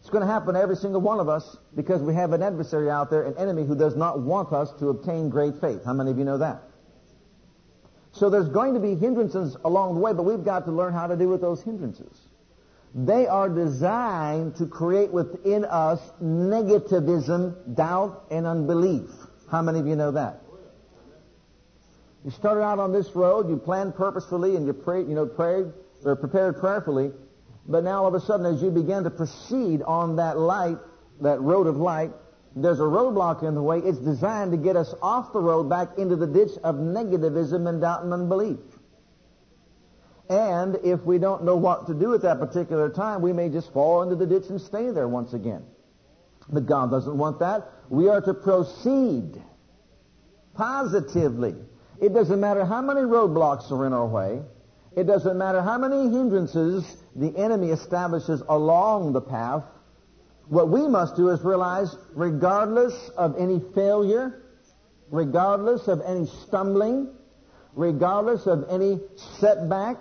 [0.00, 2.90] it's going to happen to every single one of us because we have an adversary
[2.90, 5.84] out there, an enemy who does not want us to obtain great faith.
[5.84, 6.62] How many of you know that?
[8.12, 11.06] So there's going to be hindrances along the way, but we've got to learn how
[11.06, 12.18] to deal with those hindrances.
[12.94, 19.10] They are designed to create within us negativism, doubt, and unbelief.
[19.50, 20.40] How many of you know that?
[22.24, 25.66] You started out on this road, you planned purposefully, and you prayed, you know, prayed
[26.04, 27.12] or prepared prayerfully.
[27.70, 30.78] But now all of a sudden, as you begin to proceed on that light,
[31.20, 32.10] that road of light,
[32.56, 33.78] there's a roadblock in the way.
[33.78, 37.80] It's designed to get us off the road back into the ditch of negativism and
[37.80, 38.58] doubt and unbelief.
[40.28, 43.72] And if we don't know what to do at that particular time, we may just
[43.72, 45.62] fall into the ditch and stay there once again.
[46.48, 47.70] But God doesn't want that.
[47.88, 49.40] We are to proceed
[50.54, 51.54] positively.
[52.00, 54.42] It doesn't matter how many roadblocks are in our way.
[54.96, 59.64] It doesn't matter how many hindrances the enemy establishes along the path.
[60.48, 64.42] What we must do is realize, regardless of any failure,
[65.10, 67.08] regardless of any stumbling,
[67.74, 69.00] regardless of any
[69.38, 69.96] setback,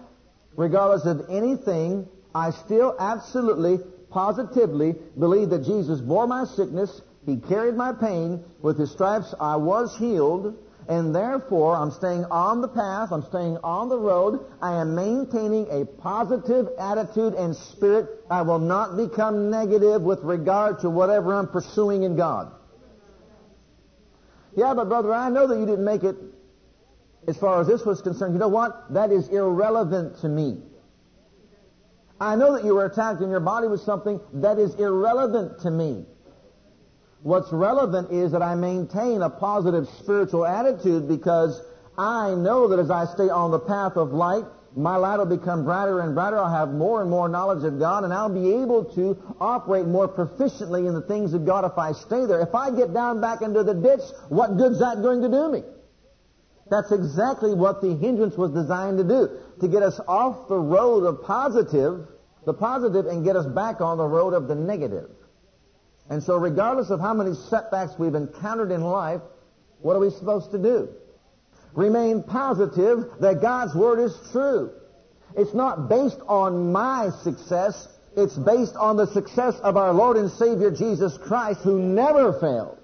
[0.56, 7.76] regardless of anything, I still absolutely, positively believe that Jesus bore my sickness, He carried
[7.76, 10.58] my pain, with His stripes I was healed,
[10.90, 15.68] and therefore I'm staying on the path, I'm staying on the road, I am maintaining
[15.70, 18.26] a positive attitude and spirit.
[18.30, 22.52] I will not become negative with regard to whatever I'm pursuing in God.
[24.58, 26.16] Yeah, but brother, I know that you didn't make it
[27.28, 28.92] as far as this was concerned, you know what?
[28.94, 30.58] That is irrelevant to me.
[32.20, 35.72] I know that you were attacked in your body with something that is irrelevant to
[35.72, 36.06] me.
[37.22, 41.62] What's relevant is that I maintain a positive spiritual attitude because
[41.98, 45.66] I know that as I stay on the path of light, my light will become
[45.66, 46.38] brighter and brighter.
[46.38, 50.08] I'll have more and more knowledge of God, and I'll be able to operate more
[50.08, 52.40] proficiently in the things of God if I stay there.
[52.40, 55.64] If I get down back into the ditch, what good's that going to do me?
[56.70, 59.30] That's exactly what the hindrance was designed to do,
[59.60, 62.08] to get us off the road of positive,
[62.46, 65.10] the positive, and get us back on the road of the negative.
[66.10, 69.22] And so regardless of how many setbacks we've encountered in life,
[69.82, 70.90] what are we supposed to do?
[71.74, 74.72] Remain positive that God's Word is true.
[75.38, 77.88] It's not based on my success.
[78.18, 82.78] It's based on the success of our Lord and Savior Jesus Christ who never failed.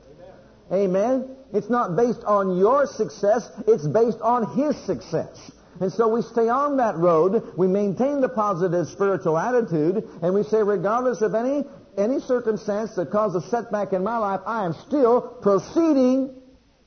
[0.72, 1.36] Amen.
[1.54, 5.52] It's not based on your success, it's based on His success.
[5.80, 10.44] And so we stay on that road, we maintain the positive spiritual attitude, and we
[10.44, 11.64] say, regardless of any,
[11.98, 16.42] any circumstance that causes a setback in my life, I am still proceeding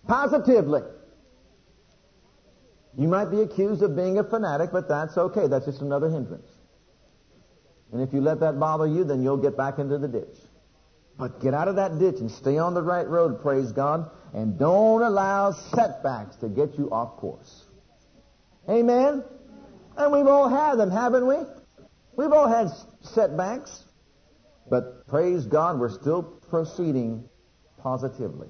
[0.07, 0.83] positively.
[2.97, 5.47] You might be accused of being a fanatic, but that's okay.
[5.47, 6.49] That's just another hindrance.
[7.93, 10.37] And if you let that bother you, then you'll get back into the ditch.
[11.19, 14.59] But get out of that ditch and stay on the right road, praise God, and
[14.59, 17.65] don't allow setbacks to get you off course.
[18.69, 19.25] Amen?
[19.97, 21.37] And we've all had them, haven't we?
[22.17, 22.69] We've all had
[23.03, 23.85] setbacks.
[24.71, 27.29] But praise God, we're still proceeding
[27.83, 28.49] positively.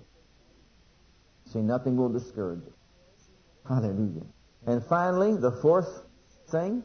[1.47, 3.29] See, nothing will discourage us.
[3.67, 4.27] Hallelujah.
[4.67, 6.03] And finally, the fourth
[6.51, 6.83] thing,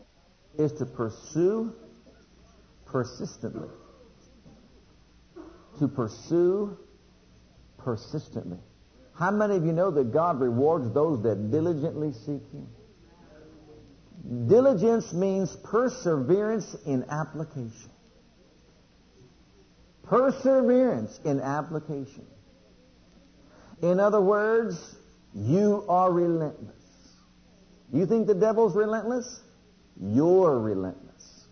[0.58, 1.74] is to pursue
[2.86, 3.70] persistently.
[5.80, 6.78] To pursue
[7.78, 8.60] persistently.
[9.16, 12.68] How many of you know that God rewards those that diligently seek Him?
[14.48, 17.92] Diligence means perseverance in application.
[20.04, 22.26] Perseverance in application.
[23.82, 24.96] In other words,
[25.34, 26.76] you are relentless.
[27.92, 29.42] You think the devil's relentless?
[30.00, 31.46] You're relentless.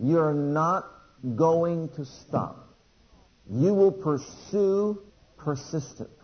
[0.00, 0.88] You're not
[1.36, 2.74] going to stop.
[3.50, 5.02] You will pursue
[5.36, 6.14] persistently,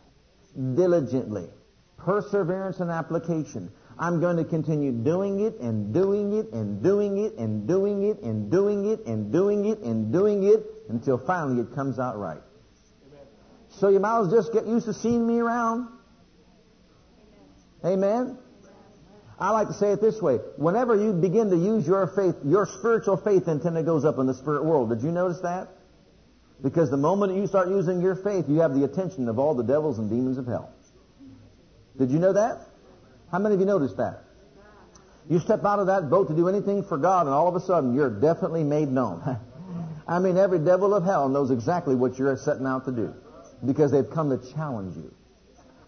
[0.74, 1.48] diligently,
[1.96, 3.72] perseverance and application.
[3.98, 8.18] I'm going to continue doing it and doing it and doing it and doing it
[8.22, 12.40] and doing it and doing it and doing it until finally it comes out right.
[13.70, 15.88] So you might as well just get used to seeing me around.
[17.84, 18.38] Amen.
[19.38, 20.36] I like to say it this way.
[20.56, 24.34] Whenever you begin to use your faith, your spiritual faith antenna goes up in the
[24.34, 24.90] spirit world.
[24.90, 25.68] Did you notice that?
[26.62, 29.64] Because the moment you start using your faith, you have the attention of all the
[29.64, 30.72] devils and demons of hell.
[31.98, 32.60] Did you know that?
[33.30, 34.24] How many of you noticed that?
[35.28, 37.60] You step out of that boat to do anything for God, and all of a
[37.60, 39.22] sudden you're definitely made known.
[40.06, 43.14] I mean, every devil of hell knows exactly what you're setting out to do
[43.64, 45.14] because they've come to challenge you.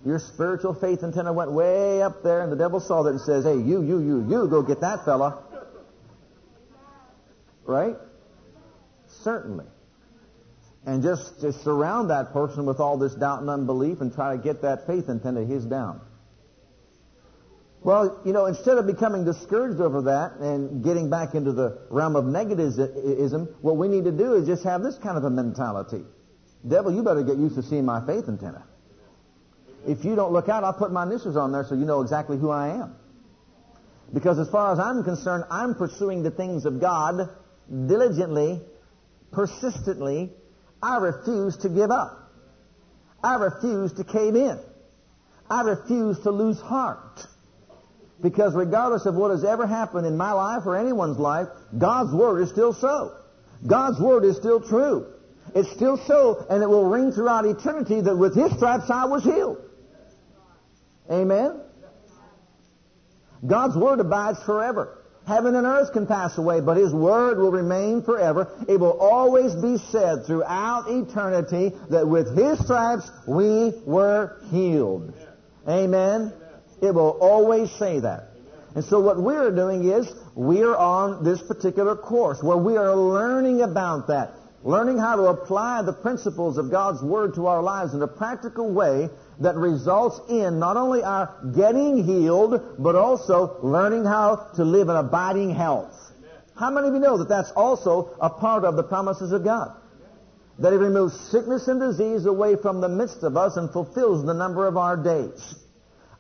[0.07, 3.45] Your spiritual faith antenna went way up there, and the devil saw that and says,
[3.45, 5.43] Hey, you, you, you, you, go get that fella.
[7.65, 7.97] Right?
[9.23, 9.67] Certainly.
[10.87, 14.43] And just, just surround that person with all this doubt and unbelief and try to
[14.43, 16.01] get that faith antenna his down.
[17.83, 22.17] Well, you know, instead of becoming discouraged over that and getting back into the realm
[22.17, 26.03] of negativism, what we need to do is just have this kind of a mentality.
[26.67, 28.65] Devil, you better get used to seeing my faith antenna.
[29.87, 32.39] If you don't look out, I'll put my initials on there so you know exactly
[32.39, 32.97] who I am.
[34.13, 37.29] Because as far as I'm concerned, I'm pursuing the things of God
[37.87, 38.63] diligently,
[39.31, 40.33] persistently.
[40.83, 42.33] I refuse to give up.
[43.23, 44.59] I refuse to cave in.
[45.49, 47.21] I refuse to lose heart.
[48.23, 52.43] Because regardless of what has ever happened in my life or anyone's life, God's Word
[52.43, 53.15] is still so.
[53.67, 55.07] God's Word is still true.
[55.55, 59.23] It's still so, and it will ring throughout eternity that with His stripes I was
[59.23, 59.59] healed.
[61.11, 61.61] Amen?
[63.47, 64.99] God's Word abides forever.
[65.27, 68.49] Heaven and earth can pass away, but His Word will remain forever.
[68.69, 75.15] It will always be said throughout eternity that with His stripes we were healed.
[75.69, 76.33] Amen?
[76.83, 78.31] It will always say that.
[78.75, 83.63] And so what we're doing is we're on this particular course where we are learning
[83.63, 84.35] about that.
[84.63, 88.71] Learning how to apply the principles of God's Word to our lives in a practical
[88.71, 89.09] way
[89.41, 94.97] that results in not only our getting healed, but also learning how to live in
[94.97, 95.95] abiding health.
[96.59, 99.75] How many of you know that that's also a part of the promises of God?
[100.59, 104.35] That He removes sickness and disease away from the midst of us and fulfills the
[104.35, 105.55] number of our days.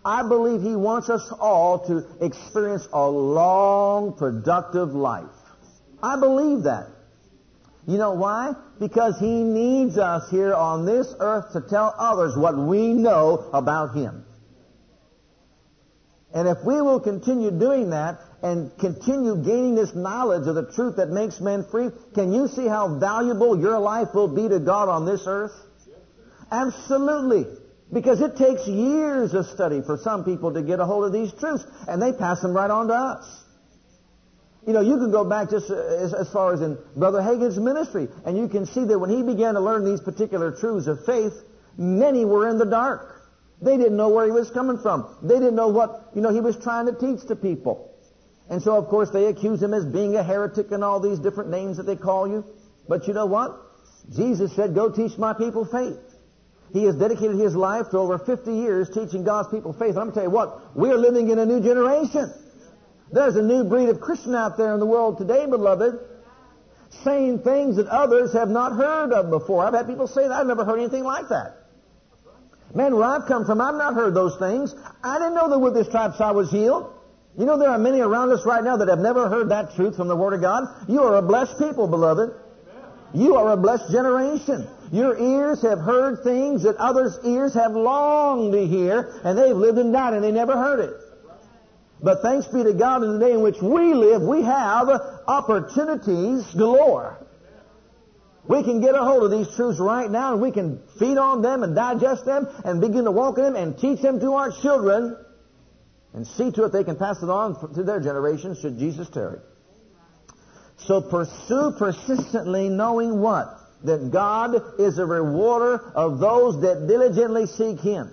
[0.06, 5.26] I believe He wants us all to experience a long, productive life.
[6.00, 6.86] I believe that.
[7.88, 8.52] You know why?
[8.78, 13.96] Because He needs us here on this earth to tell others what we know about
[13.96, 14.24] Him.
[16.32, 20.98] And if we will continue doing that and continue gaining this knowledge of the truth
[20.98, 24.88] that makes men free, can you see how valuable your life will be to God
[24.88, 25.52] on this earth?
[26.52, 27.46] Absolutely.
[27.92, 31.33] Because it takes years of study for some people to get a hold of these
[31.33, 33.44] truths, and they pass them right on to us.
[34.66, 37.59] You know, you can go back just uh, as, as far as in Brother Hagin's
[37.59, 41.05] ministry, and you can see that when he began to learn these particular truths of
[41.07, 41.33] faith,
[41.79, 43.22] many were in the dark.
[43.62, 45.16] They didn't know where he was coming from.
[45.22, 47.92] They didn't know what, you know, he was trying to teach to people.
[48.51, 51.51] And so, of course, they accuse him as being a heretic and all these different
[51.51, 52.44] names that they call you.
[52.88, 53.57] But you know what?
[54.14, 55.99] Jesus said, go teach my people faith.
[56.72, 59.90] He has dedicated his life to over 50 years teaching God's people faith.
[59.90, 62.33] And I'm going to tell you what, we're living in a new generation.
[63.12, 65.94] There's a new breed of Christian out there in the world today, beloved,
[67.05, 69.64] saying things that others have not heard of before.
[69.64, 70.33] I've had people say that.
[70.33, 71.66] I've never heard anything like that.
[72.74, 74.74] Man, where I've come from, I've not heard those things.
[75.02, 76.92] I didn't know that with this stripes I was healed.
[77.38, 79.96] You know, there are many around us right now that have never heard that truth
[79.96, 80.64] from the Word of God.
[80.88, 82.31] You are a blessed people, beloved.
[83.14, 84.66] You are a blessed generation.
[84.92, 89.79] Your ears have heard things that others' ears have longed to hear, and they've lived
[89.79, 90.94] and died and they never heard it.
[92.03, 94.88] But thanks be to God in the day in which we live, we have
[95.27, 97.18] opportunities galore.
[98.46, 101.42] We can get a hold of these truths right now and we can feed on
[101.42, 104.53] them and digest them and begin to walk in them and teach them to our
[104.53, 105.16] children
[106.14, 109.40] and see to it they can pass it on to their generation should Jesus tarry.
[110.77, 113.59] So pursue persistently knowing what?
[113.84, 118.10] That God is a rewarder of those that diligently seek Him.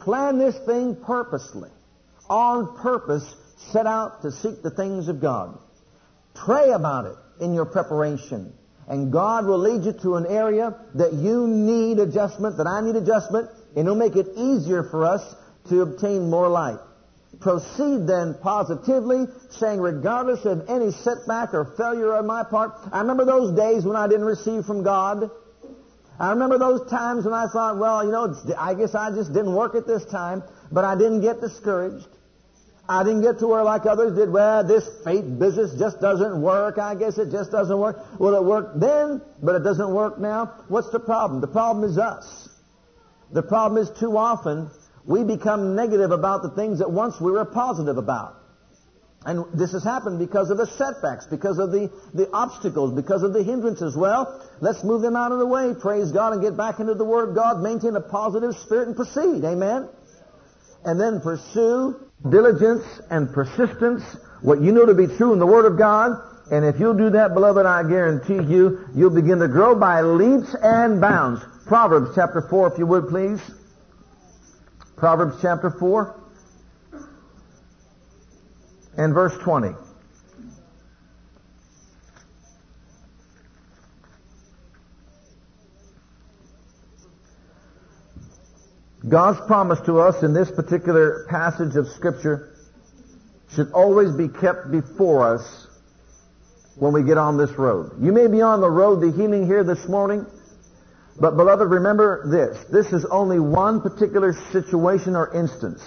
[0.00, 1.70] Plan this thing purposely.
[2.28, 3.34] On purpose,
[3.72, 5.58] set out to seek the things of God.
[6.34, 8.52] Pray about it in your preparation.
[8.88, 12.96] And God will lead you to an area that you need adjustment, that I need
[12.96, 15.34] adjustment, and He'll make it easier for us
[15.68, 16.78] to obtain more light.
[17.42, 23.24] Proceed then positively, saying regardless of any setback or failure on my part, I remember
[23.24, 25.28] those days when I didn't receive from God.
[26.20, 29.54] I remember those times when I thought, well, you know, I guess I just didn't
[29.54, 32.06] work at this time, but I didn't get discouraged.
[32.88, 36.78] I didn't get to where like others did, well, this faith business just doesn't work.
[36.78, 37.98] I guess it just doesn't work.
[38.20, 40.52] Well, it worked then, but it doesn't work now.
[40.68, 41.40] What's the problem?
[41.40, 42.48] The problem is us.
[43.32, 44.70] The problem is too often
[45.04, 48.36] we become negative about the things that once we were positive about.
[49.24, 53.32] And this has happened because of the setbacks, because of the, the obstacles, because of
[53.32, 53.96] the hindrances.
[53.96, 57.04] Well, let's move them out of the way, praise God, and get back into the
[57.04, 59.44] Word of God, maintain a positive spirit, and proceed.
[59.44, 59.88] Amen?
[60.84, 64.02] And then pursue diligence and persistence,
[64.42, 66.18] what you know to be true in the Word of God.
[66.50, 70.54] And if you'll do that, beloved, I guarantee you, you'll begin to grow by leaps
[70.60, 71.40] and bounds.
[71.66, 73.40] Proverbs chapter 4, if you would, please.
[74.96, 76.20] Proverbs chapter 4
[78.96, 79.74] and verse 20.
[89.08, 92.54] God's promise to us in this particular passage of Scripture
[93.54, 95.66] should always be kept before us
[96.76, 97.92] when we get on this road.
[98.00, 100.24] You may be on the road to healing here this morning,
[101.20, 102.64] but beloved, remember this.
[102.70, 105.82] This is only one particular situation or instance.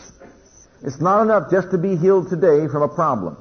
[0.84, 3.38] It's not enough just to be healed today from a problem.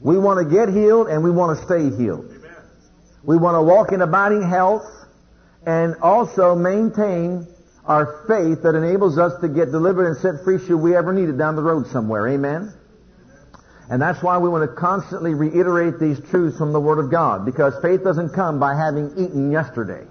[0.00, 2.26] We want to get healed and we want to stay healed.
[2.26, 2.56] Amen.
[3.24, 4.84] We want to walk in abiding health
[5.64, 7.46] and also maintain
[7.86, 11.28] our faith that enables us to get delivered and set free should we ever need
[11.28, 12.28] it down the road somewhere.
[12.28, 12.72] Amen?
[13.88, 17.46] And that's why we want to constantly reiterate these truths from the Word of God
[17.46, 20.04] because faith doesn't come by having eaten yesterday.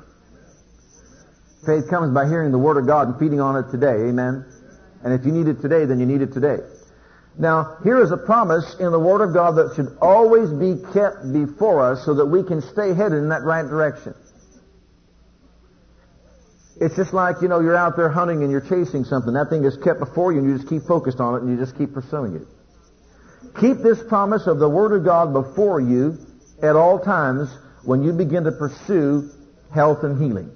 [1.66, 4.10] Faith comes by hearing the Word of God and feeding on it today.
[4.10, 4.46] Amen?
[5.04, 6.58] And if you need it today, then you need it today.
[7.38, 11.32] Now, here is a promise in the Word of God that should always be kept
[11.34, 14.14] before us so that we can stay headed in that right direction.
[16.80, 19.34] It's just like, you know, you're out there hunting and you're chasing something.
[19.34, 21.58] That thing is kept before you and you just keep focused on it and you
[21.58, 22.48] just keep pursuing it.
[23.60, 26.18] Keep this promise of the Word of God before you
[26.62, 27.50] at all times
[27.84, 29.30] when you begin to pursue
[29.74, 30.52] health and healing.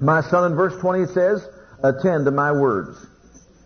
[0.00, 1.46] My son, in verse 20 it says,
[1.82, 3.06] Attend to my words.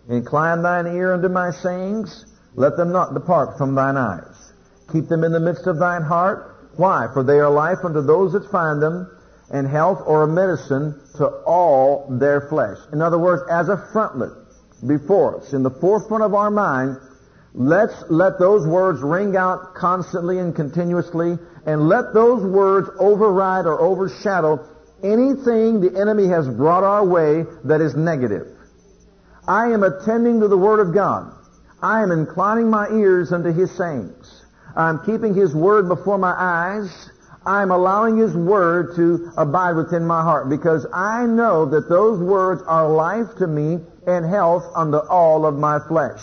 [0.09, 2.25] Incline thine ear unto my sayings.
[2.55, 4.53] Let them not depart from thine eyes.
[4.91, 6.55] Keep them in the midst of thine heart.
[6.75, 7.07] Why?
[7.13, 9.09] For they are life unto those that find them,
[9.51, 12.77] and health or a medicine to all their flesh.
[12.93, 14.33] In other words, as a frontlet
[14.87, 16.97] before us, in the forefront of our mind,
[17.53, 23.79] let's let those words ring out constantly and continuously, and let those words override or
[23.81, 24.65] overshadow
[25.03, 28.47] anything the enemy has brought our way that is negative.
[29.47, 31.33] I am attending to the Word of God.
[31.81, 34.43] I am inclining my ears unto His sayings.
[34.75, 37.09] I'm keeping His Word before my eyes.
[37.45, 42.61] I'm allowing His Word to abide within my heart because I know that those words
[42.67, 46.21] are life to me and health unto all of my flesh.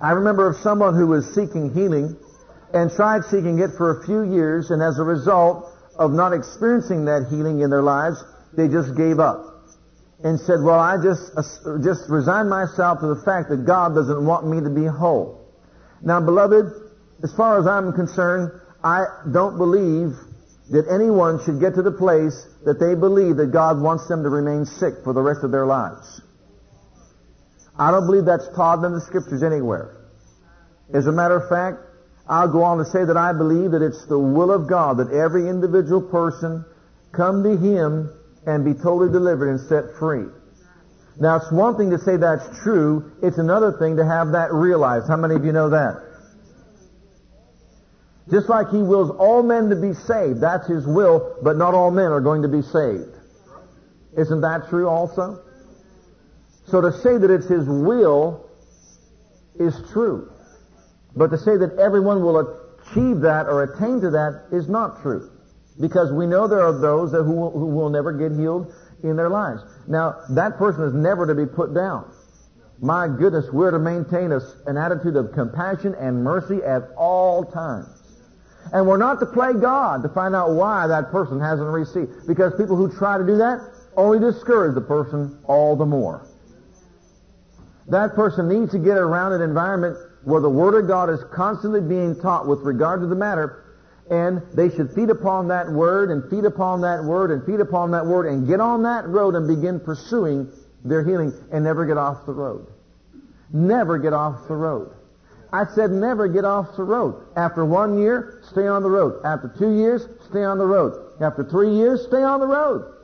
[0.00, 2.16] I remember of someone who was seeking healing
[2.72, 5.66] and tried seeking it for a few years and as a result
[6.00, 8.24] of not experiencing that healing in their lives,
[8.56, 9.44] they just gave up
[10.24, 11.42] and said, well, I just, uh,
[11.84, 15.44] just resign myself to the fact that God doesn't want me to be whole.
[16.02, 16.72] Now, beloved,
[17.22, 18.50] as far as I'm concerned,
[18.82, 20.16] I don't believe
[20.70, 24.30] that anyone should get to the place that they believe that God wants them to
[24.30, 26.22] remain sick for the rest of their lives.
[27.78, 29.96] I don't believe that's taught in the scriptures anywhere.
[30.94, 31.89] As a matter of fact,
[32.30, 35.10] I'll go on to say that I believe that it's the will of God that
[35.10, 36.64] every individual person
[37.10, 38.08] come to Him
[38.46, 40.26] and be totally delivered and set free.
[41.18, 43.10] Now, it's one thing to say that's true.
[43.20, 45.08] It's another thing to have that realized.
[45.08, 46.00] How many of you know that?
[48.30, 51.90] Just like He wills all men to be saved, that's His will, but not all
[51.90, 53.10] men are going to be saved.
[54.16, 55.42] Isn't that true also?
[56.68, 58.48] So to say that it's His will
[59.58, 60.30] is true.
[61.16, 65.30] But to say that everyone will achieve that or attain to that is not true.
[65.80, 69.30] Because we know there are those who will, who will never get healed in their
[69.30, 69.62] lives.
[69.88, 72.12] Now, that person is never to be put down.
[72.80, 77.88] My goodness, we're to maintain a, an attitude of compassion and mercy at all times.
[78.72, 82.26] And we're not to play God to find out why that person hasn't received.
[82.26, 83.60] Because people who try to do that
[83.96, 86.26] only discourage the person all the more.
[87.88, 91.80] That person needs to get around an environment where the Word of God is constantly
[91.80, 93.64] being taught with regard to the matter,
[94.10, 97.92] and they should feed upon that Word and feed upon that Word and feed upon
[97.92, 100.50] that Word and get on that road and begin pursuing
[100.84, 102.66] their healing and never get off the road.
[103.52, 104.94] Never get off the road.
[105.52, 107.26] I said never get off the road.
[107.36, 109.20] After one year, stay on the road.
[109.24, 111.14] After two years, stay on the road.
[111.20, 112.94] After three years, stay on the road.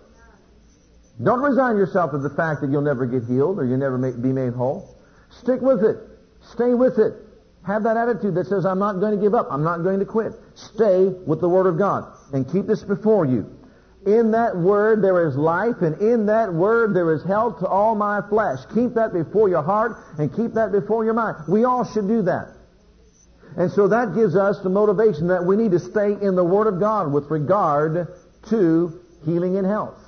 [1.23, 4.21] Don't resign yourself to the fact that you'll never get healed or you'll never make,
[4.21, 4.97] be made whole.
[5.31, 5.97] Stick with it.
[6.53, 7.15] Stay with it.
[7.67, 9.49] Have that attitude that says, I'm not going to give up.
[9.51, 10.33] I'm not going to quit.
[10.55, 13.53] Stay with the Word of God and keep this before you.
[14.07, 17.97] In that Word there is life, and in that Word there is health to all
[17.97, 18.61] my flesh.
[18.73, 21.39] Keep that before your heart and keep that before your mind.
[21.49, 22.55] We all should do that.
[23.57, 26.69] And so that gives us the motivation that we need to stay in the Word
[26.69, 28.07] of God with regard
[28.51, 29.99] to healing and health.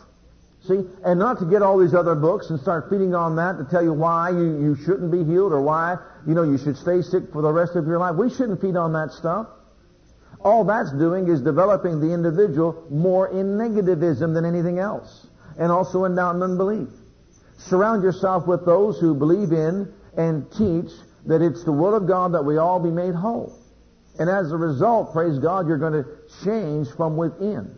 [0.66, 0.80] See?
[1.04, 3.82] And not to get all these other books and start feeding on that to tell
[3.82, 5.96] you why you, you shouldn't be healed or why,
[6.26, 8.16] you know, you should stay sick for the rest of your life.
[8.16, 9.46] We shouldn't feed on that stuff.
[10.40, 15.26] All that's doing is developing the individual more in negativism than anything else.
[15.58, 16.88] And also in doubt and unbelief.
[17.58, 20.90] Surround yourself with those who believe in and teach
[21.26, 23.58] that it's the will of God that we all be made whole.
[24.18, 26.06] And as a result, praise God, you're going to
[26.44, 27.76] change from within.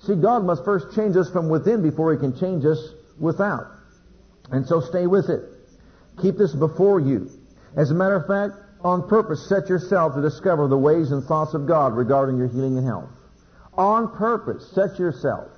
[0.00, 2.78] See, God must first change us from within before He can change us
[3.18, 3.66] without.
[4.50, 5.42] And so stay with it.
[6.22, 7.30] Keep this before you.
[7.76, 11.54] As a matter of fact, on purpose, set yourself to discover the ways and thoughts
[11.54, 13.10] of God regarding your healing and health.
[13.74, 15.48] On purpose, set yourself.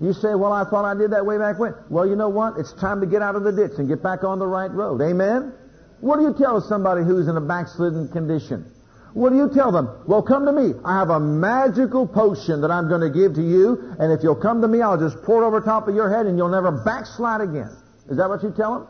[0.00, 1.74] You say, well, I thought I did that way back when.
[1.88, 2.58] Well, you know what?
[2.58, 5.00] It's time to get out of the ditch and get back on the right road.
[5.02, 5.52] Amen?
[6.00, 8.73] What do you tell somebody who's in a backslidden condition?
[9.14, 9.88] What do you tell them?
[10.08, 10.74] Well, come to me.
[10.84, 14.34] I have a magical potion that I'm going to give to you, and if you'll
[14.34, 16.72] come to me, I'll just pour it over top of your head and you'll never
[16.72, 17.70] backslide again.
[18.10, 18.88] Is that what you tell them?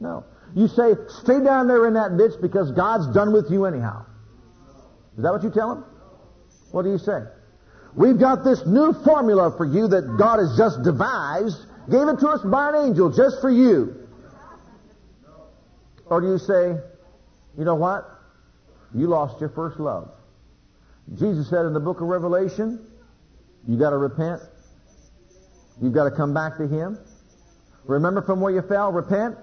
[0.00, 0.24] No.
[0.54, 4.04] You say, stay down there in that ditch because God's done with you anyhow.
[5.16, 5.84] Is that what you tell them?
[6.72, 7.20] What do you say?
[7.94, 11.56] We've got this new formula for you that God has just devised,
[11.90, 14.06] gave it to us by an angel just for you.
[16.04, 16.76] Or do you say,
[17.56, 18.15] you know what?
[18.94, 20.10] You lost your first love.
[21.14, 22.84] Jesus said in the book of Revelation,
[23.66, 24.40] you got to repent.
[25.80, 26.98] You've got to come back to Him.
[27.84, 29.36] Remember from where you fell, repent,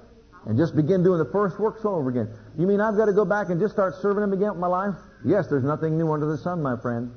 [0.45, 2.29] and just begin doing the first works all over again.
[2.57, 4.67] You mean I've got to go back and just start serving Him again with my
[4.67, 4.95] life?
[5.25, 7.11] Yes, there's nothing new under the sun, my friend.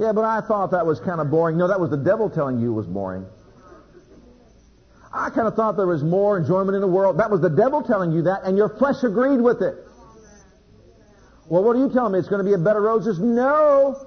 [0.00, 1.58] Yeah, but I thought that was kind of boring.
[1.58, 3.26] No, that was the devil telling you it was boring.
[5.12, 7.18] I kind of thought there was more enjoyment in the world.
[7.18, 9.74] That was the devil telling you that, and your flesh agreed with it.
[11.48, 12.20] Well, what are you telling me?
[12.20, 13.18] It's going to be a bed of roses?
[13.18, 14.06] No.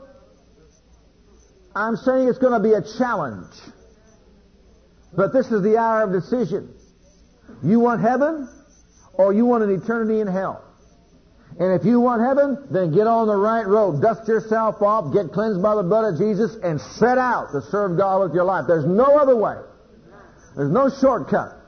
[1.76, 3.54] I'm saying it's going to be a challenge.
[5.16, 6.74] But this is the hour of decision.
[7.62, 8.48] You want heaven
[9.14, 10.64] or you want an eternity in hell?
[11.60, 14.02] And if you want heaven, then get on the right road.
[14.02, 17.98] Dust yourself off, get cleansed by the blood of Jesus, and set out to serve
[17.98, 18.66] God with your life.
[18.68, 19.58] There's no other way.
[20.56, 21.60] There's no shortcut.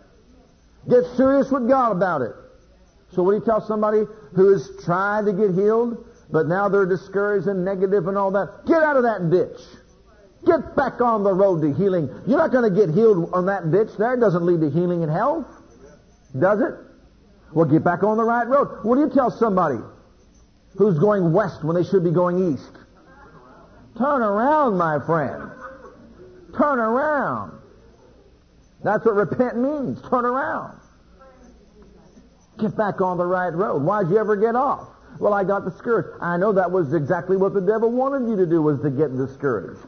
[0.89, 2.33] Get serious with God about it.
[3.11, 4.03] So what do you tell somebody
[4.35, 8.65] who is trying to get healed, but now they're discouraged and negative and all that?
[8.67, 9.59] Get out of that ditch.
[10.45, 12.09] Get back on the road to healing.
[12.27, 14.13] You're not going to get healed on that ditch there.
[14.13, 15.47] It doesn't lead to healing and health.
[16.37, 16.75] Does it?
[17.53, 18.83] Well, get back on the right road.
[18.83, 19.79] What do you tell somebody
[20.77, 22.71] who's going west when they should be going east?
[23.97, 25.49] Turn around, my friend.
[26.57, 27.54] Turn around.
[28.85, 29.99] That's what repent means.
[30.07, 30.79] Turn around.
[32.59, 33.81] Get back on the right road.
[33.81, 34.87] Why'd you ever get off?
[35.19, 36.21] Well, I got discouraged.
[36.21, 39.17] I know that was exactly what the devil wanted you to do was to get
[39.17, 39.81] discouraged.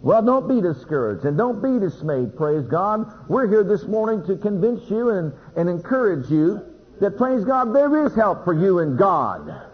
[0.00, 3.12] Well, don't be discouraged and don't be dismayed, praise God.
[3.28, 6.62] We're here this morning to convince you and, and encourage you
[7.02, 9.68] that, praise God, there is help for you in God.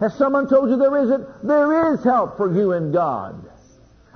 [0.00, 1.46] Has someone told you there isn't?
[1.46, 3.48] There is help for you in God.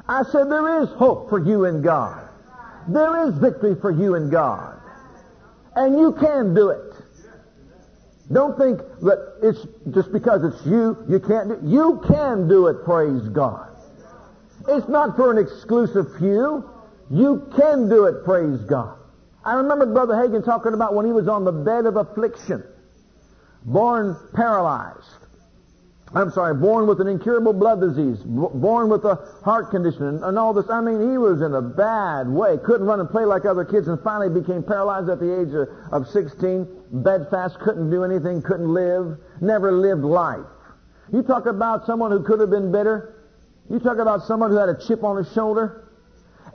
[0.07, 2.29] I said there is hope for you in God.
[2.88, 4.80] There is victory for you in God.
[5.76, 6.94] And you can do it.
[8.32, 11.62] Don't think that it's just because it's you, you can't do it.
[11.64, 13.68] You can do it, praise God.
[14.68, 16.68] It's not for an exclusive few.
[17.10, 18.98] You can do it, praise God.
[19.44, 22.62] I remember Brother Hagin talking about when he was on the bed of affliction,
[23.64, 25.19] born paralyzed.
[26.12, 30.36] I'm sorry, born with an incurable blood disease, born with a heart condition, and, and,
[30.36, 30.68] all this.
[30.68, 32.58] I mean, he was in a bad way.
[32.64, 35.68] Couldn't run and play like other kids, and finally became paralyzed at the age of,
[35.92, 36.66] of 16.
[36.90, 40.46] Bedfast, couldn't do anything, couldn't live, never lived life.
[41.12, 43.28] You talk about someone who could have been better.
[43.70, 45.88] You talk about someone who had a chip on his shoulder.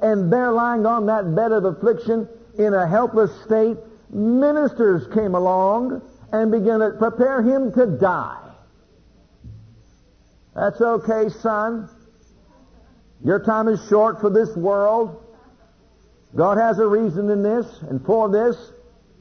[0.01, 2.27] And there lying on that bed of affliction
[2.59, 3.77] in a helpless state,
[4.09, 6.01] ministers came along
[6.33, 8.44] and began to prepare him to die.
[10.55, 11.89] That's okay, son.
[13.23, 15.21] Your time is short for this world.
[16.35, 18.55] God has a reason in this and for this.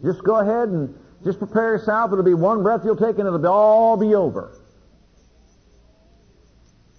[0.04, 2.12] Just go ahead and just prepare yourself.
[2.12, 4.52] It'll be one breath you'll take and it'll all be over.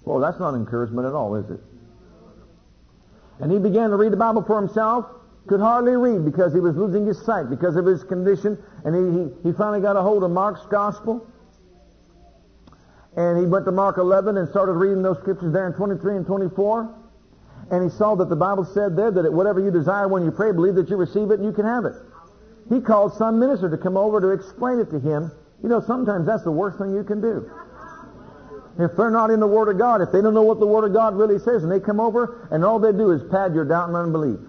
[0.03, 1.59] Well, that's not encouragement at all, is it?
[3.39, 5.05] And he began to read the Bible for himself.
[5.47, 8.57] Could hardly read because he was losing his sight because of his condition.
[8.83, 11.27] And he, he, he finally got a hold of Mark's gospel.
[13.15, 16.25] And he went to Mark 11 and started reading those scriptures there in 23 and
[16.25, 16.93] 24.
[17.71, 20.51] And he saw that the Bible said there that whatever you desire when you pray,
[20.51, 21.93] believe that you receive it and you can have it.
[22.69, 25.31] He called some minister to come over to explain it to him.
[25.63, 27.49] You know, sometimes that's the worst thing you can do.
[28.77, 30.83] If they're not in the Word of God, if they don't know what the Word
[30.83, 33.63] of God really says, and they come over and all they do is pad your
[33.63, 34.39] doubt and unbelief.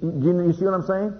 [0.00, 1.14] Do you, you see what I'm saying?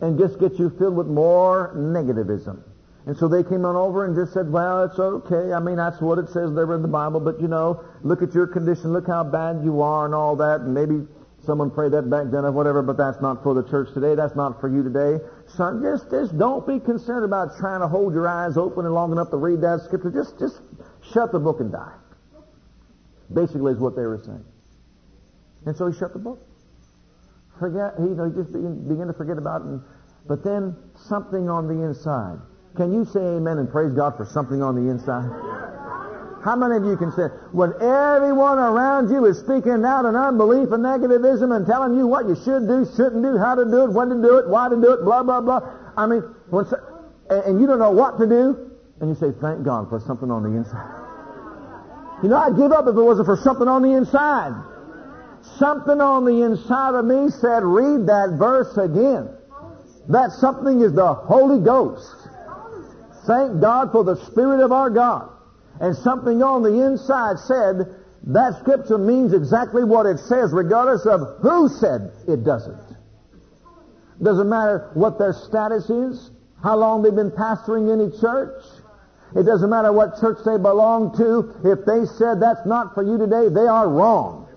[0.00, 2.62] And just get you filled with more negativism.
[3.08, 5.54] And so they came on over and just said, well, it's okay.
[5.54, 8.34] I mean, that's what it says there in the Bible, but you know, look at
[8.34, 11.08] your condition, look how bad you are and all that, and maybe
[11.40, 14.14] someone prayed that back then or whatever, but that's not for the church today.
[14.14, 15.24] That's not for you today.
[15.56, 19.10] Son, just, just don't be concerned about trying to hold your eyes open and long
[19.10, 20.10] enough to read that scripture.
[20.10, 20.60] Just, just
[21.10, 21.96] shut the book and die.
[23.32, 24.44] Basically is what they were saying.
[25.64, 26.44] And so he shut the book.
[27.58, 29.68] Forget, he, you know, he just began, began to forget about it.
[29.68, 29.80] And,
[30.28, 30.76] but then
[31.08, 32.36] something on the inside
[32.78, 35.28] can you say amen and praise God for something on the inside?
[36.44, 40.70] How many of you can say, when everyone around you is speaking out in unbelief
[40.70, 43.90] and negativism and telling you what you should do, shouldn't do, how to do it,
[43.90, 45.60] when to do it, why to do it, blah, blah, blah.
[45.96, 46.64] I mean, when,
[47.28, 48.70] and you don't know what to do,
[49.00, 50.94] and you say, thank God for something on the inside.
[52.22, 54.54] You know, I'd give up if it wasn't for something on the inside.
[55.58, 59.28] Something on the inside of me said, read that verse again.
[60.08, 62.17] That something is the Holy Ghost.
[63.28, 65.28] Thank God for the Spirit of our God.
[65.80, 71.20] And something on the inside said, that scripture means exactly what it says, regardless of
[71.42, 72.80] who said it doesn't.
[74.22, 76.30] Doesn't matter what their status is,
[76.62, 78.64] how long they've been pastoring any church.
[79.36, 81.54] It doesn't matter what church they belong to.
[81.70, 84.48] If they said that's not for you today, they are wrong.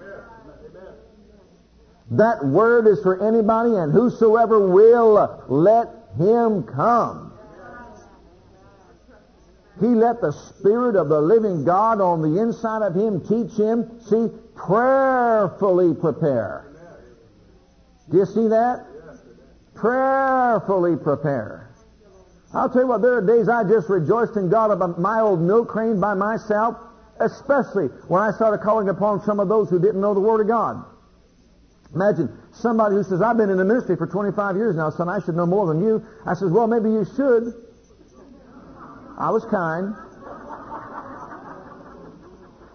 [2.12, 7.31] That word is for anybody and whosoever will let him come.
[9.80, 14.00] He let the Spirit of the living God on the inside of him teach him,
[14.02, 16.68] see, prayerfully prepare.
[18.10, 18.86] Do you see that?
[19.74, 21.70] Prayerfully prepare.
[22.54, 25.40] I'll tell you what, there are days I just rejoiced in God about my old
[25.42, 26.76] milk crane by myself,
[27.20, 30.48] especially when I started calling upon some of those who didn't know the Word of
[30.48, 30.84] God.
[31.96, 35.20] Imagine somebody who says, I've been in the ministry for 25 years now, son, I
[35.20, 36.06] should know more than you.
[36.26, 37.54] I says, well, maybe you should.
[39.18, 39.96] I was kind.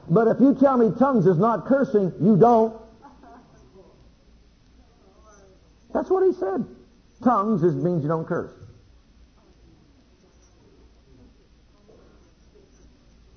[0.09, 2.81] But if you tell me tongues is not cursing, you don't.
[5.93, 6.65] That's what he said.
[7.25, 8.53] Tongues is, means you don't curse.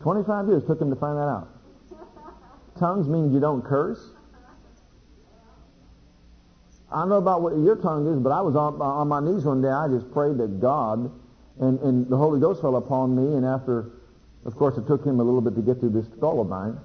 [0.02, 1.50] 25 years took him to find that out.
[2.78, 4.12] Tongues means you don't curse.
[6.92, 9.44] I don't know about what your tongue is, but I was on, on my knees
[9.44, 9.70] one day.
[9.70, 11.12] I just prayed to God
[11.60, 13.92] and, and the Holy Ghost fell upon me, and after,
[14.46, 16.78] of course, it took him a little bit to get through this skull of mine.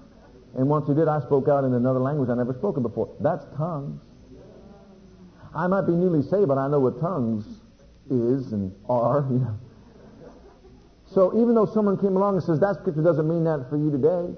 [0.56, 3.14] And once he did, I spoke out in another language I never spoken before.
[3.20, 4.00] That's tongues.
[5.54, 7.44] I might be newly saved, but I know what tongues
[8.10, 9.26] is and are.
[9.30, 9.58] You know.
[11.06, 13.90] So even though someone came along and says that scripture doesn't mean that for you
[13.90, 14.34] today,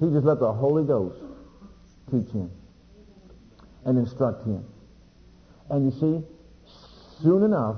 [0.00, 1.20] he just let the Holy Ghost
[2.10, 2.50] teach him
[3.84, 4.64] and instruct him.
[5.70, 6.24] And you see,
[7.22, 7.76] soon enough,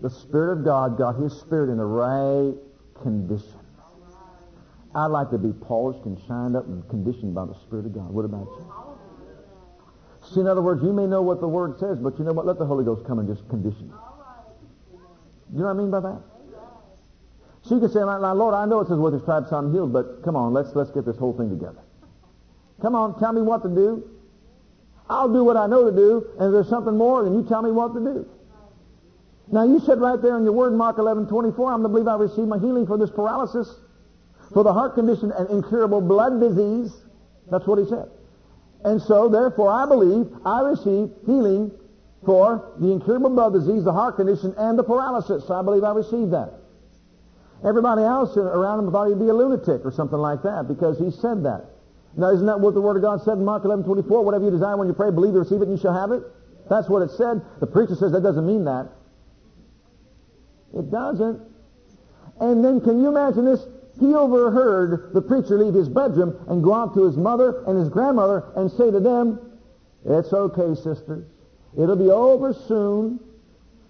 [0.00, 2.54] the Spirit of God got His Spirit in the right
[3.02, 3.60] condition.
[4.94, 8.10] I'd like to be polished and shined up and conditioned by the Spirit of God.
[8.10, 8.72] What about you?
[10.32, 12.46] See, in other words, you may know what the Word says, but you know what?
[12.46, 13.98] Let the Holy Ghost come and just condition you.
[15.52, 16.20] You know what I mean by that?
[17.62, 20.22] So you can say, Lord, I know it says with his stripes I'm healed, but
[20.22, 21.80] come on, let's, let's get this whole thing together.
[22.80, 24.08] Come on, tell me what to do.
[25.08, 27.62] I'll do what I know to do, and if there's something more, then you tell
[27.62, 28.28] me what to do.
[29.50, 32.16] Now you said right there in your word, Mark 11, 24, I'm to believe I
[32.16, 33.68] received my healing for this paralysis.
[34.52, 36.92] for the heart condition and incurable blood disease.
[37.50, 38.08] That's what he said.
[38.84, 41.72] And so, therefore, I believe I receive healing
[42.24, 45.46] for the incurable blood disease, the heart condition, and the paralysis.
[45.46, 46.52] So I believe I received that.
[47.64, 51.10] Everybody else around him thought he'd be a lunatic or something like that because he
[51.10, 51.64] said that.
[52.16, 54.24] Now, isn't that what the Word of God said in Mark 11, 24?
[54.24, 56.22] Whatever you desire when you pray, believe you receive it and you shall have it.
[56.68, 57.42] That's what it said.
[57.60, 58.88] The preacher says that doesn't mean that.
[60.76, 61.40] It doesn't.
[62.40, 63.66] And then can you imagine this?
[63.98, 67.88] He overheard the preacher leave his bedroom and go out to his mother and his
[67.88, 69.40] grandmother and say to them,
[70.04, 71.24] It's okay, sisters.
[71.78, 73.20] It'll be over soon.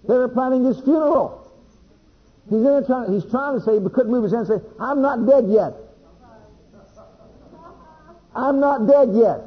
[0.07, 1.43] They were planning his funeral.
[2.49, 5.01] He's, there trying, he's trying to say, but couldn't move his hand and say, I'm
[5.01, 5.73] not dead yet.
[8.33, 9.41] I'm not dead yet.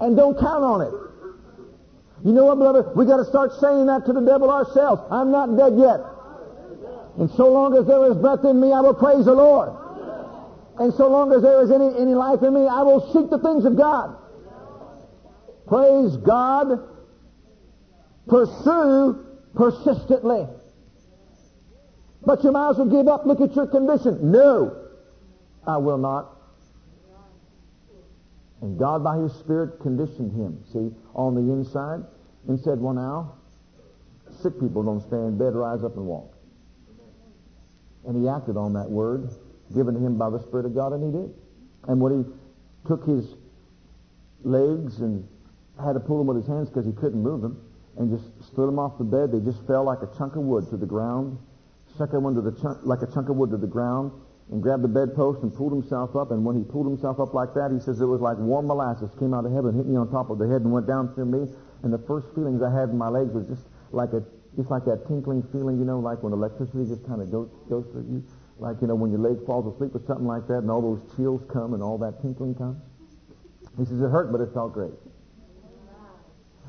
[0.00, 1.07] And don't count on it.
[2.24, 2.96] You know what, beloved?
[2.96, 5.02] We got to start saying that to the devil ourselves.
[5.10, 6.00] I'm not dead yet.
[7.18, 9.70] And so long as there is breath in me, I will praise the Lord.
[10.78, 13.38] And so long as there is any, any life in me, I will seek the
[13.38, 14.16] things of God.
[15.66, 16.78] Praise God.
[18.28, 20.46] Pursue persistently.
[22.24, 23.26] But you might as well give up.
[23.26, 24.30] Look at your condition.
[24.30, 24.76] No,
[25.66, 26.37] I will not.
[28.60, 32.00] And God, by His Spirit, conditioned him, see, on the inside,
[32.48, 33.34] and said, Well, now,
[34.42, 36.34] sick people don't stay in bed, rise up and walk.
[38.06, 39.30] And he acted on that word
[39.74, 41.34] given to him by the Spirit of God, and he did.
[41.88, 43.34] And when he took his
[44.42, 45.26] legs and
[45.82, 47.60] had to pull them with his hands because he couldn't move them,
[47.98, 50.68] and just stood them off the bed, they just fell like a chunk of wood
[50.70, 51.38] to the ground.
[51.94, 54.12] Stuck them to the chunk, like a chunk of wood to the ground
[54.50, 56.30] and grabbed the bedpost and pulled himself up.
[56.30, 59.10] And when he pulled himself up like that, he says it was like warm molasses
[59.18, 61.26] came out of heaven, hit me on top of the head, and went down through
[61.26, 61.52] me.
[61.82, 64.24] And the first feelings I had in my legs was just like a,
[64.56, 67.84] just like that tinkling feeling, you know, like when electricity just kind of goes goes
[67.92, 68.24] through you,
[68.58, 71.04] like you know when your leg falls asleep or something like that, and all those
[71.14, 72.80] chills come and all that tinkling comes.
[73.76, 74.96] He says it hurt, but it felt great.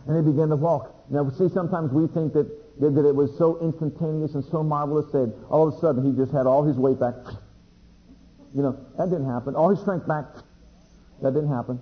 [0.05, 0.93] And he began to walk.
[1.09, 2.47] Now, see, sometimes we think that,
[2.79, 6.31] that, it was so instantaneous and so marvelous that all of a sudden he just
[6.31, 7.13] had all his weight back
[8.53, 9.55] you know, that didn't happen.
[9.55, 10.25] All his strength back,
[11.21, 11.79] that didn't happen.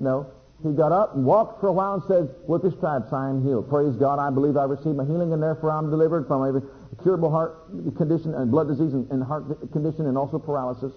[0.00, 0.30] No.
[0.62, 3.44] He got up and walked for a while and said, with his stripes I am
[3.44, 3.70] healed.
[3.70, 6.62] Praise God, I believe I received my healing and therefore I'm delivered from every
[7.02, 10.92] curable heart condition and blood disease and, and heart condition and also paralysis.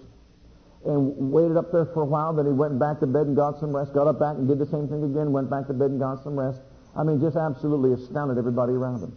[0.84, 3.60] And waited up there for a while, then he went back to bed and got
[3.60, 5.90] some rest, got up back and did the same thing again, went back to bed
[5.92, 6.60] and got some rest.
[6.96, 9.16] I mean, just absolutely astounded everybody around him.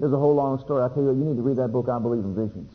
[0.00, 0.82] There's a whole long story.
[0.82, 2.72] I tell you, you need to read that book, I Believe in Visions.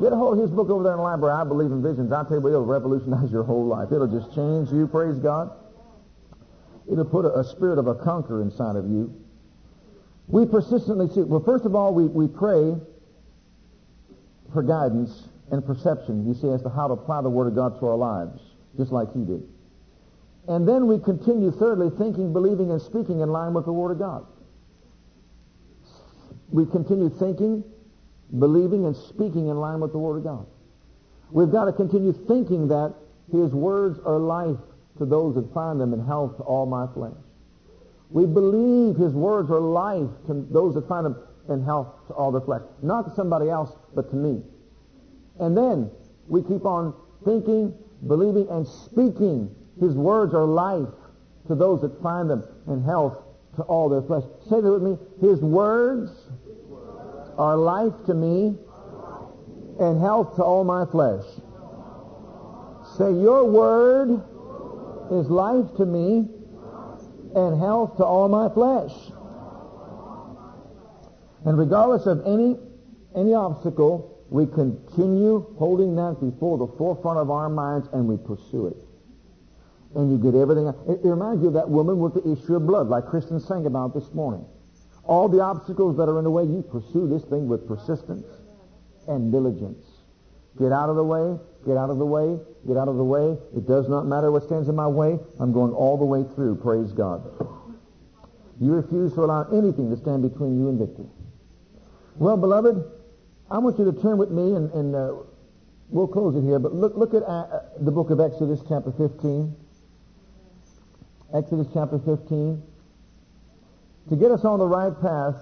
[0.00, 1.34] Get a hold of his book over there in the library.
[1.34, 2.12] I believe in visions.
[2.12, 3.90] I tell you it'll revolutionize your whole life.
[3.90, 4.86] It'll just change you.
[4.86, 5.50] Praise God.
[6.90, 9.12] It'll put a, a spirit of a conqueror inside of you.
[10.28, 11.22] We persistently see.
[11.22, 12.76] Well, first of all, we, we pray
[14.52, 17.78] for guidance and perception, you see, as to how to apply the Word of God
[17.80, 18.40] to our lives,
[18.76, 19.42] just like he did.
[20.46, 23.98] And then we continue, thirdly, thinking, believing, and speaking in line with the Word of
[23.98, 24.26] God.
[26.50, 27.64] We continue thinking,
[28.36, 30.46] believing and speaking in line with the Word of God.
[31.30, 32.94] We've got to continue thinking that
[33.32, 34.58] His words are life
[34.98, 37.16] to those that find them and health to all my flesh.
[38.10, 41.16] We believe His words are life to those that find them
[41.48, 42.62] and health to all their flesh.
[42.82, 44.42] Not to somebody else, but to me.
[45.38, 45.90] And then
[46.26, 47.74] we keep on thinking,
[48.06, 49.54] believing, and speaking.
[49.80, 50.88] His words are life
[51.46, 53.16] to those that find them and health
[53.56, 54.24] to all their flesh.
[54.48, 54.98] Say that with me.
[55.20, 56.10] His words
[57.38, 58.56] are life to me
[59.78, 61.24] and health to all my flesh.
[62.96, 64.22] Say, Your word
[65.12, 66.28] is life to me
[67.34, 68.92] and health to all my flesh.
[71.46, 72.58] And regardless of any,
[73.14, 78.66] any obstacle, we continue holding that before the forefront of our minds and we pursue
[78.66, 78.76] it.
[79.94, 80.66] And you get everything.
[80.66, 83.64] It, it reminds you of that woman with the issue of blood, like Kristen sang
[83.64, 84.44] about this morning.
[85.08, 88.26] All the obstacles that are in the way, you pursue this thing with persistence
[89.08, 89.84] and diligence.
[90.58, 93.38] Get out of the way, get out of the way, get out of the way.
[93.56, 95.18] It does not matter what stands in my way.
[95.40, 97.24] I'm going all the way through, praise God.
[98.60, 101.08] You refuse to allow anything to stand between you and victory.
[102.16, 102.76] Well, beloved,
[103.50, 105.14] I want you to turn with me, and, and uh,
[105.88, 109.54] we'll close it here, but look, look at uh, the book of Exodus, chapter 15.
[111.32, 112.62] Exodus, chapter 15.
[114.08, 115.36] To get us on the right path,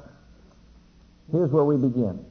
[1.30, 2.24] here's where we begin.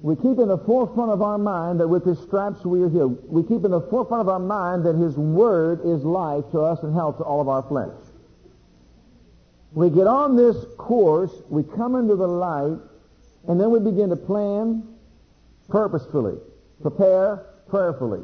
[0.00, 3.24] We keep in the forefront of our mind that with his stripes we are healed.
[3.28, 6.80] We keep in the forefront of our mind that his word is life to us
[6.84, 7.90] and health to all of our flesh.
[9.72, 12.78] We get on this course, we come into the light,
[13.48, 14.86] and then we begin to plan
[15.68, 16.38] purposefully,
[16.80, 18.22] prepare prayerfully,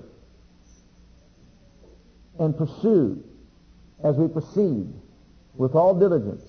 [2.42, 3.22] and pursue
[4.02, 4.92] as we proceed
[5.54, 6.42] with all diligence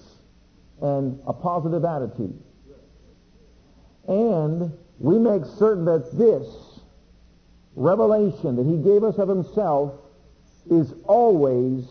[0.81, 2.41] and a positive attitude.
[4.07, 6.47] And we make certain that this
[7.75, 9.93] revelation that he gave us of himself
[10.69, 11.85] is always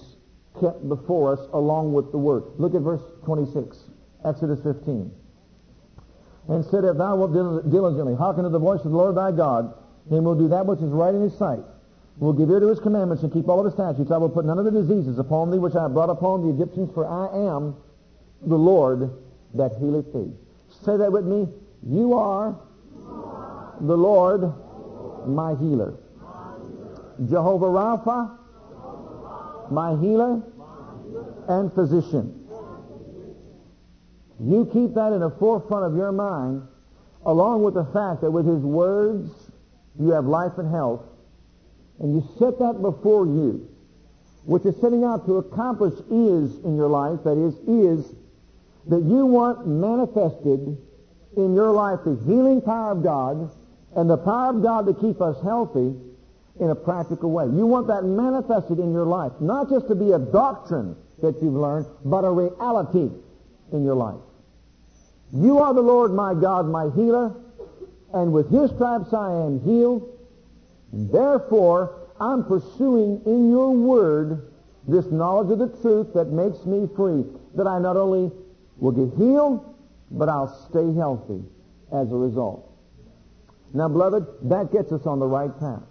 [0.60, 2.42] kept before us along with the Word.
[2.58, 3.78] Look at verse 26,
[4.24, 5.12] Exodus 15.
[6.48, 9.74] And said, If thou wilt diligently hearken to the voice of the Lord thy God,
[10.10, 11.60] then will do that which is right in his sight.
[12.18, 14.10] Will give ear to his commandments and keep all of his statutes.
[14.10, 16.90] I will put none of the diseases upon thee which I brought upon the Egyptians,
[16.94, 17.74] for I am
[18.42, 19.10] the Lord
[19.54, 20.30] that healeth thee.
[20.84, 21.48] Say that with me.
[21.84, 22.56] You are
[23.80, 24.52] the Lord
[25.26, 25.94] my healer.
[27.28, 28.38] Jehovah Rapha,
[29.70, 30.42] my healer
[31.48, 32.38] and physician.
[34.40, 36.66] You keep that in the forefront of your mind,
[37.24, 39.30] along with the fact that with His words
[39.98, 41.04] you have life and health,
[42.02, 43.68] and you set that before you,
[44.44, 48.12] which is setting out to accomplish is in your life, that is, is
[48.88, 50.76] that you want manifested
[51.36, 53.50] in your life the healing power of God
[53.94, 55.94] and the power of God to keep us healthy
[56.60, 57.44] in a practical way.
[57.44, 61.54] You want that manifested in your life, not just to be a doctrine that you've
[61.54, 63.10] learned, but a reality
[63.72, 64.20] in your life.
[65.32, 67.34] You are the Lord my God, my healer,
[68.12, 70.08] and with his stripes I am healed.
[70.92, 74.52] Therefore, I'm pursuing in your word
[74.86, 77.24] this knowledge of the truth that makes me free,
[77.54, 78.30] that I not only
[78.78, 79.74] will get healed,
[80.10, 81.42] but I'll stay healthy
[81.92, 82.68] as a result.
[83.72, 85.82] Now, beloved, that gets us on the right path.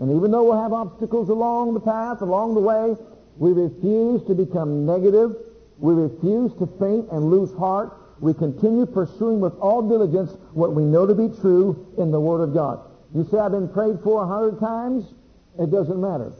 [0.00, 2.96] And even though we'll have obstacles along the path, along the way,
[3.36, 5.36] we refuse to become negative.
[5.78, 7.96] We refuse to faint and lose heart.
[8.20, 12.40] We continue pursuing with all diligence what we know to be true in the Word
[12.40, 12.80] of God.
[13.14, 15.12] You say, I've been prayed for a hundred times?
[15.58, 16.32] It doesn't matter.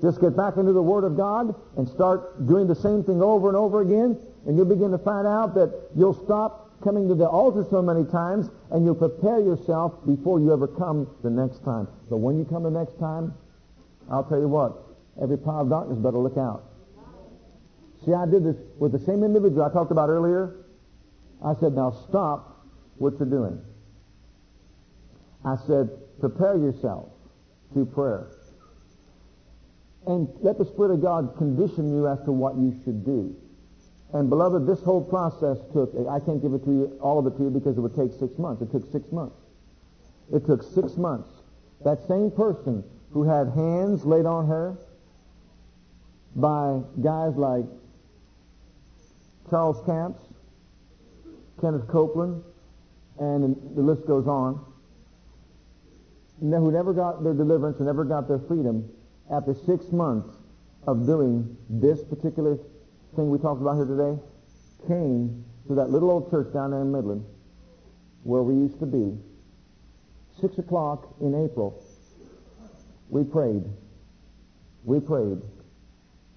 [0.00, 3.48] Just get back into the Word of God and start doing the same thing over
[3.48, 7.28] and over again, and you'll begin to find out that you'll stop coming to the
[7.28, 11.86] altar so many times, and you'll prepare yourself before you ever come the next time.
[12.10, 13.34] But when you come the next time,
[14.10, 14.76] I'll tell you what,
[15.22, 16.64] every power of darkness better look out.
[18.04, 20.56] See, I did this with the same individual I talked about earlier.
[21.44, 22.66] I said, now stop
[22.98, 23.60] what you're doing.
[25.44, 25.90] I said,
[26.20, 27.08] prepare yourself
[27.74, 28.28] to prayer.
[30.06, 33.36] And let the Spirit of God condition you as to what you should do.
[34.12, 37.36] And beloved, this whole process took, I can't give it to you, all of it
[37.38, 38.62] to you because it would take six months.
[38.62, 39.36] It took six months.
[40.32, 41.28] It took six months.
[41.84, 44.76] That same person who had hands laid on her
[46.36, 47.64] by guys like
[49.50, 50.22] Charles Capps,
[51.60, 52.42] Kenneth Copeland,
[53.18, 54.64] and the list goes on,
[56.50, 58.88] who never got their deliverance and never got their freedom
[59.30, 60.36] after six months
[60.86, 62.58] of doing this particular
[63.14, 64.18] thing we talked about here today
[64.88, 67.24] came to that little old church down there in Midland
[68.24, 69.16] where we used to be.
[70.40, 71.80] Six o'clock in April,
[73.08, 73.64] we prayed.
[74.84, 75.40] We prayed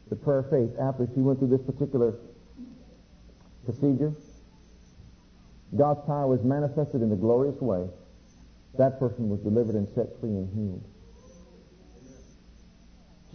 [0.09, 2.13] the prayer of faith after she went through this particular
[3.65, 4.13] procedure.
[5.75, 7.87] God's power was manifested in a glorious way.
[8.78, 10.84] That person was delivered and set free and healed.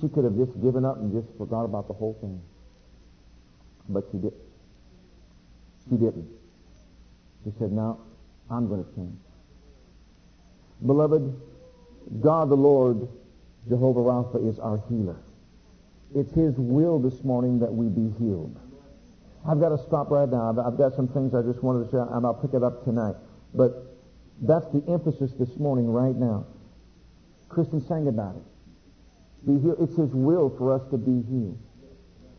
[0.01, 2.41] She could have just given up and just forgot about the whole thing.
[3.89, 4.33] But she did.
[5.89, 6.29] She didn't.
[7.45, 7.99] She said, "Now
[8.51, 9.19] I'm going to change."
[10.87, 11.35] Beloved,
[12.21, 13.09] God the Lord,
[13.69, 15.17] Jehovah Rapha, is our healer.
[16.15, 18.57] It's His will this morning that we be healed.
[19.47, 20.51] I've got to stop right now.
[20.51, 23.15] I've got some things I just wanted to share, and I'll pick it up tonight.
[23.55, 23.90] But
[24.41, 26.47] that's the emphasis this morning, right now.
[27.49, 28.43] Kristen sang about it.
[29.47, 29.79] Be healed.
[29.81, 31.59] It's His will for us to be healed.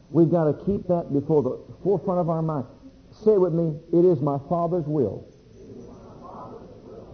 [0.10, 2.66] We've got to keep that before the forefront of our mind.
[3.12, 5.28] Say with me, it is my Father's will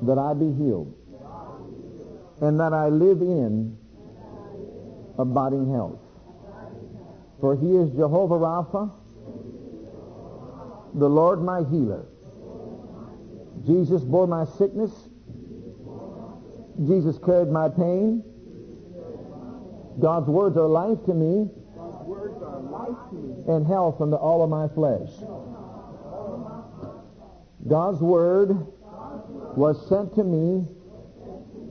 [0.04, 0.94] that I be healed
[2.42, 3.78] and that I live in
[5.18, 6.00] abiding health.
[7.40, 8.92] For he is Jehovah Rapha,
[10.94, 12.06] the Lord my healer.
[13.66, 14.92] Jesus bore my sickness.
[16.86, 18.24] Jesus carried my pain.
[20.00, 21.50] God's words are life to me
[23.48, 25.10] and health unto all of my flesh.
[27.68, 28.50] God's word
[29.56, 30.68] was sent to me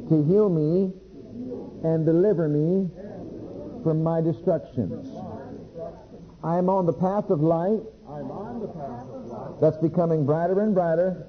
[0.09, 0.93] to heal me
[1.84, 2.91] and deliver me
[3.84, 5.09] from my destructions.
[6.43, 7.80] I am on the path of light
[9.61, 11.29] that's becoming brighter and brighter,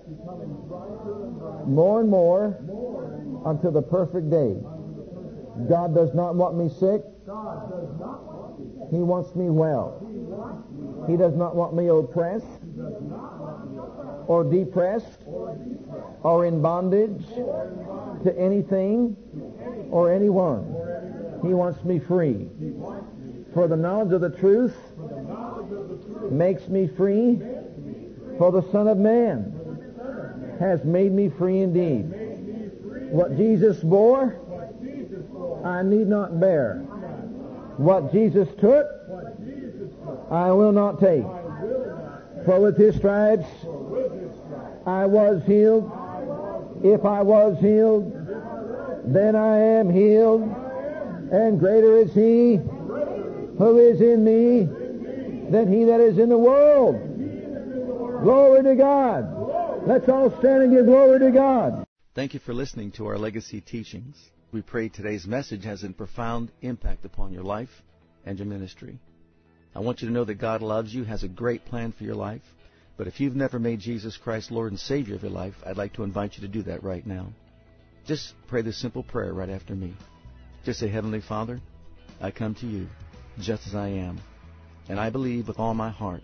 [1.65, 2.57] more and more,
[3.45, 4.55] until the perfect day.
[5.69, 7.01] God does not want me sick.
[8.91, 10.03] He wants me well.
[11.07, 12.45] He does not want me oppressed
[14.27, 15.23] or depressed
[16.23, 17.25] or in bondage
[18.23, 19.15] to anything
[19.89, 20.75] or anyone.
[21.43, 22.49] He wants me free.
[23.53, 24.75] For the knowledge of the truth
[26.29, 27.41] makes me free,
[28.37, 29.53] for the Son of Man
[30.59, 32.03] has made me free indeed.
[33.11, 34.39] What Jesus bore,
[35.63, 36.79] I need not bear.
[37.77, 38.87] What Jesus took,
[40.29, 41.23] I will not take.
[42.45, 43.47] For with his stripes
[44.85, 45.91] I was healed.
[46.83, 48.13] If I was healed,
[49.05, 50.43] then I am healed.
[51.31, 52.57] And greater is he
[53.57, 54.63] who is in me
[55.49, 57.16] than he that is in the world.
[58.27, 59.87] Glory to God.
[59.87, 61.87] Let's all stand and give glory to God.
[62.13, 64.17] Thank you for listening to our legacy teachings.
[64.51, 67.69] We pray today's message has a profound impact upon your life
[68.25, 68.99] and your ministry.
[69.73, 72.15] I want you to know that God loves you, has a great plan for your
[72.15, 72.41] life.
[72.97, 75.93] But if you've never made Jesus Christ Lord and Savior of your life, I'd like
[75.93, 77.27] to invite you to do that right now.
[78.05, 79.93] Just pray this simple prayer right after me.
[80.65, 81.61] Just say, Heavenly Father,
[82.19, 82.87] I come to you
[83.39, 84.19] just as I am.
[84.89, 86.23] And I believe with all my heart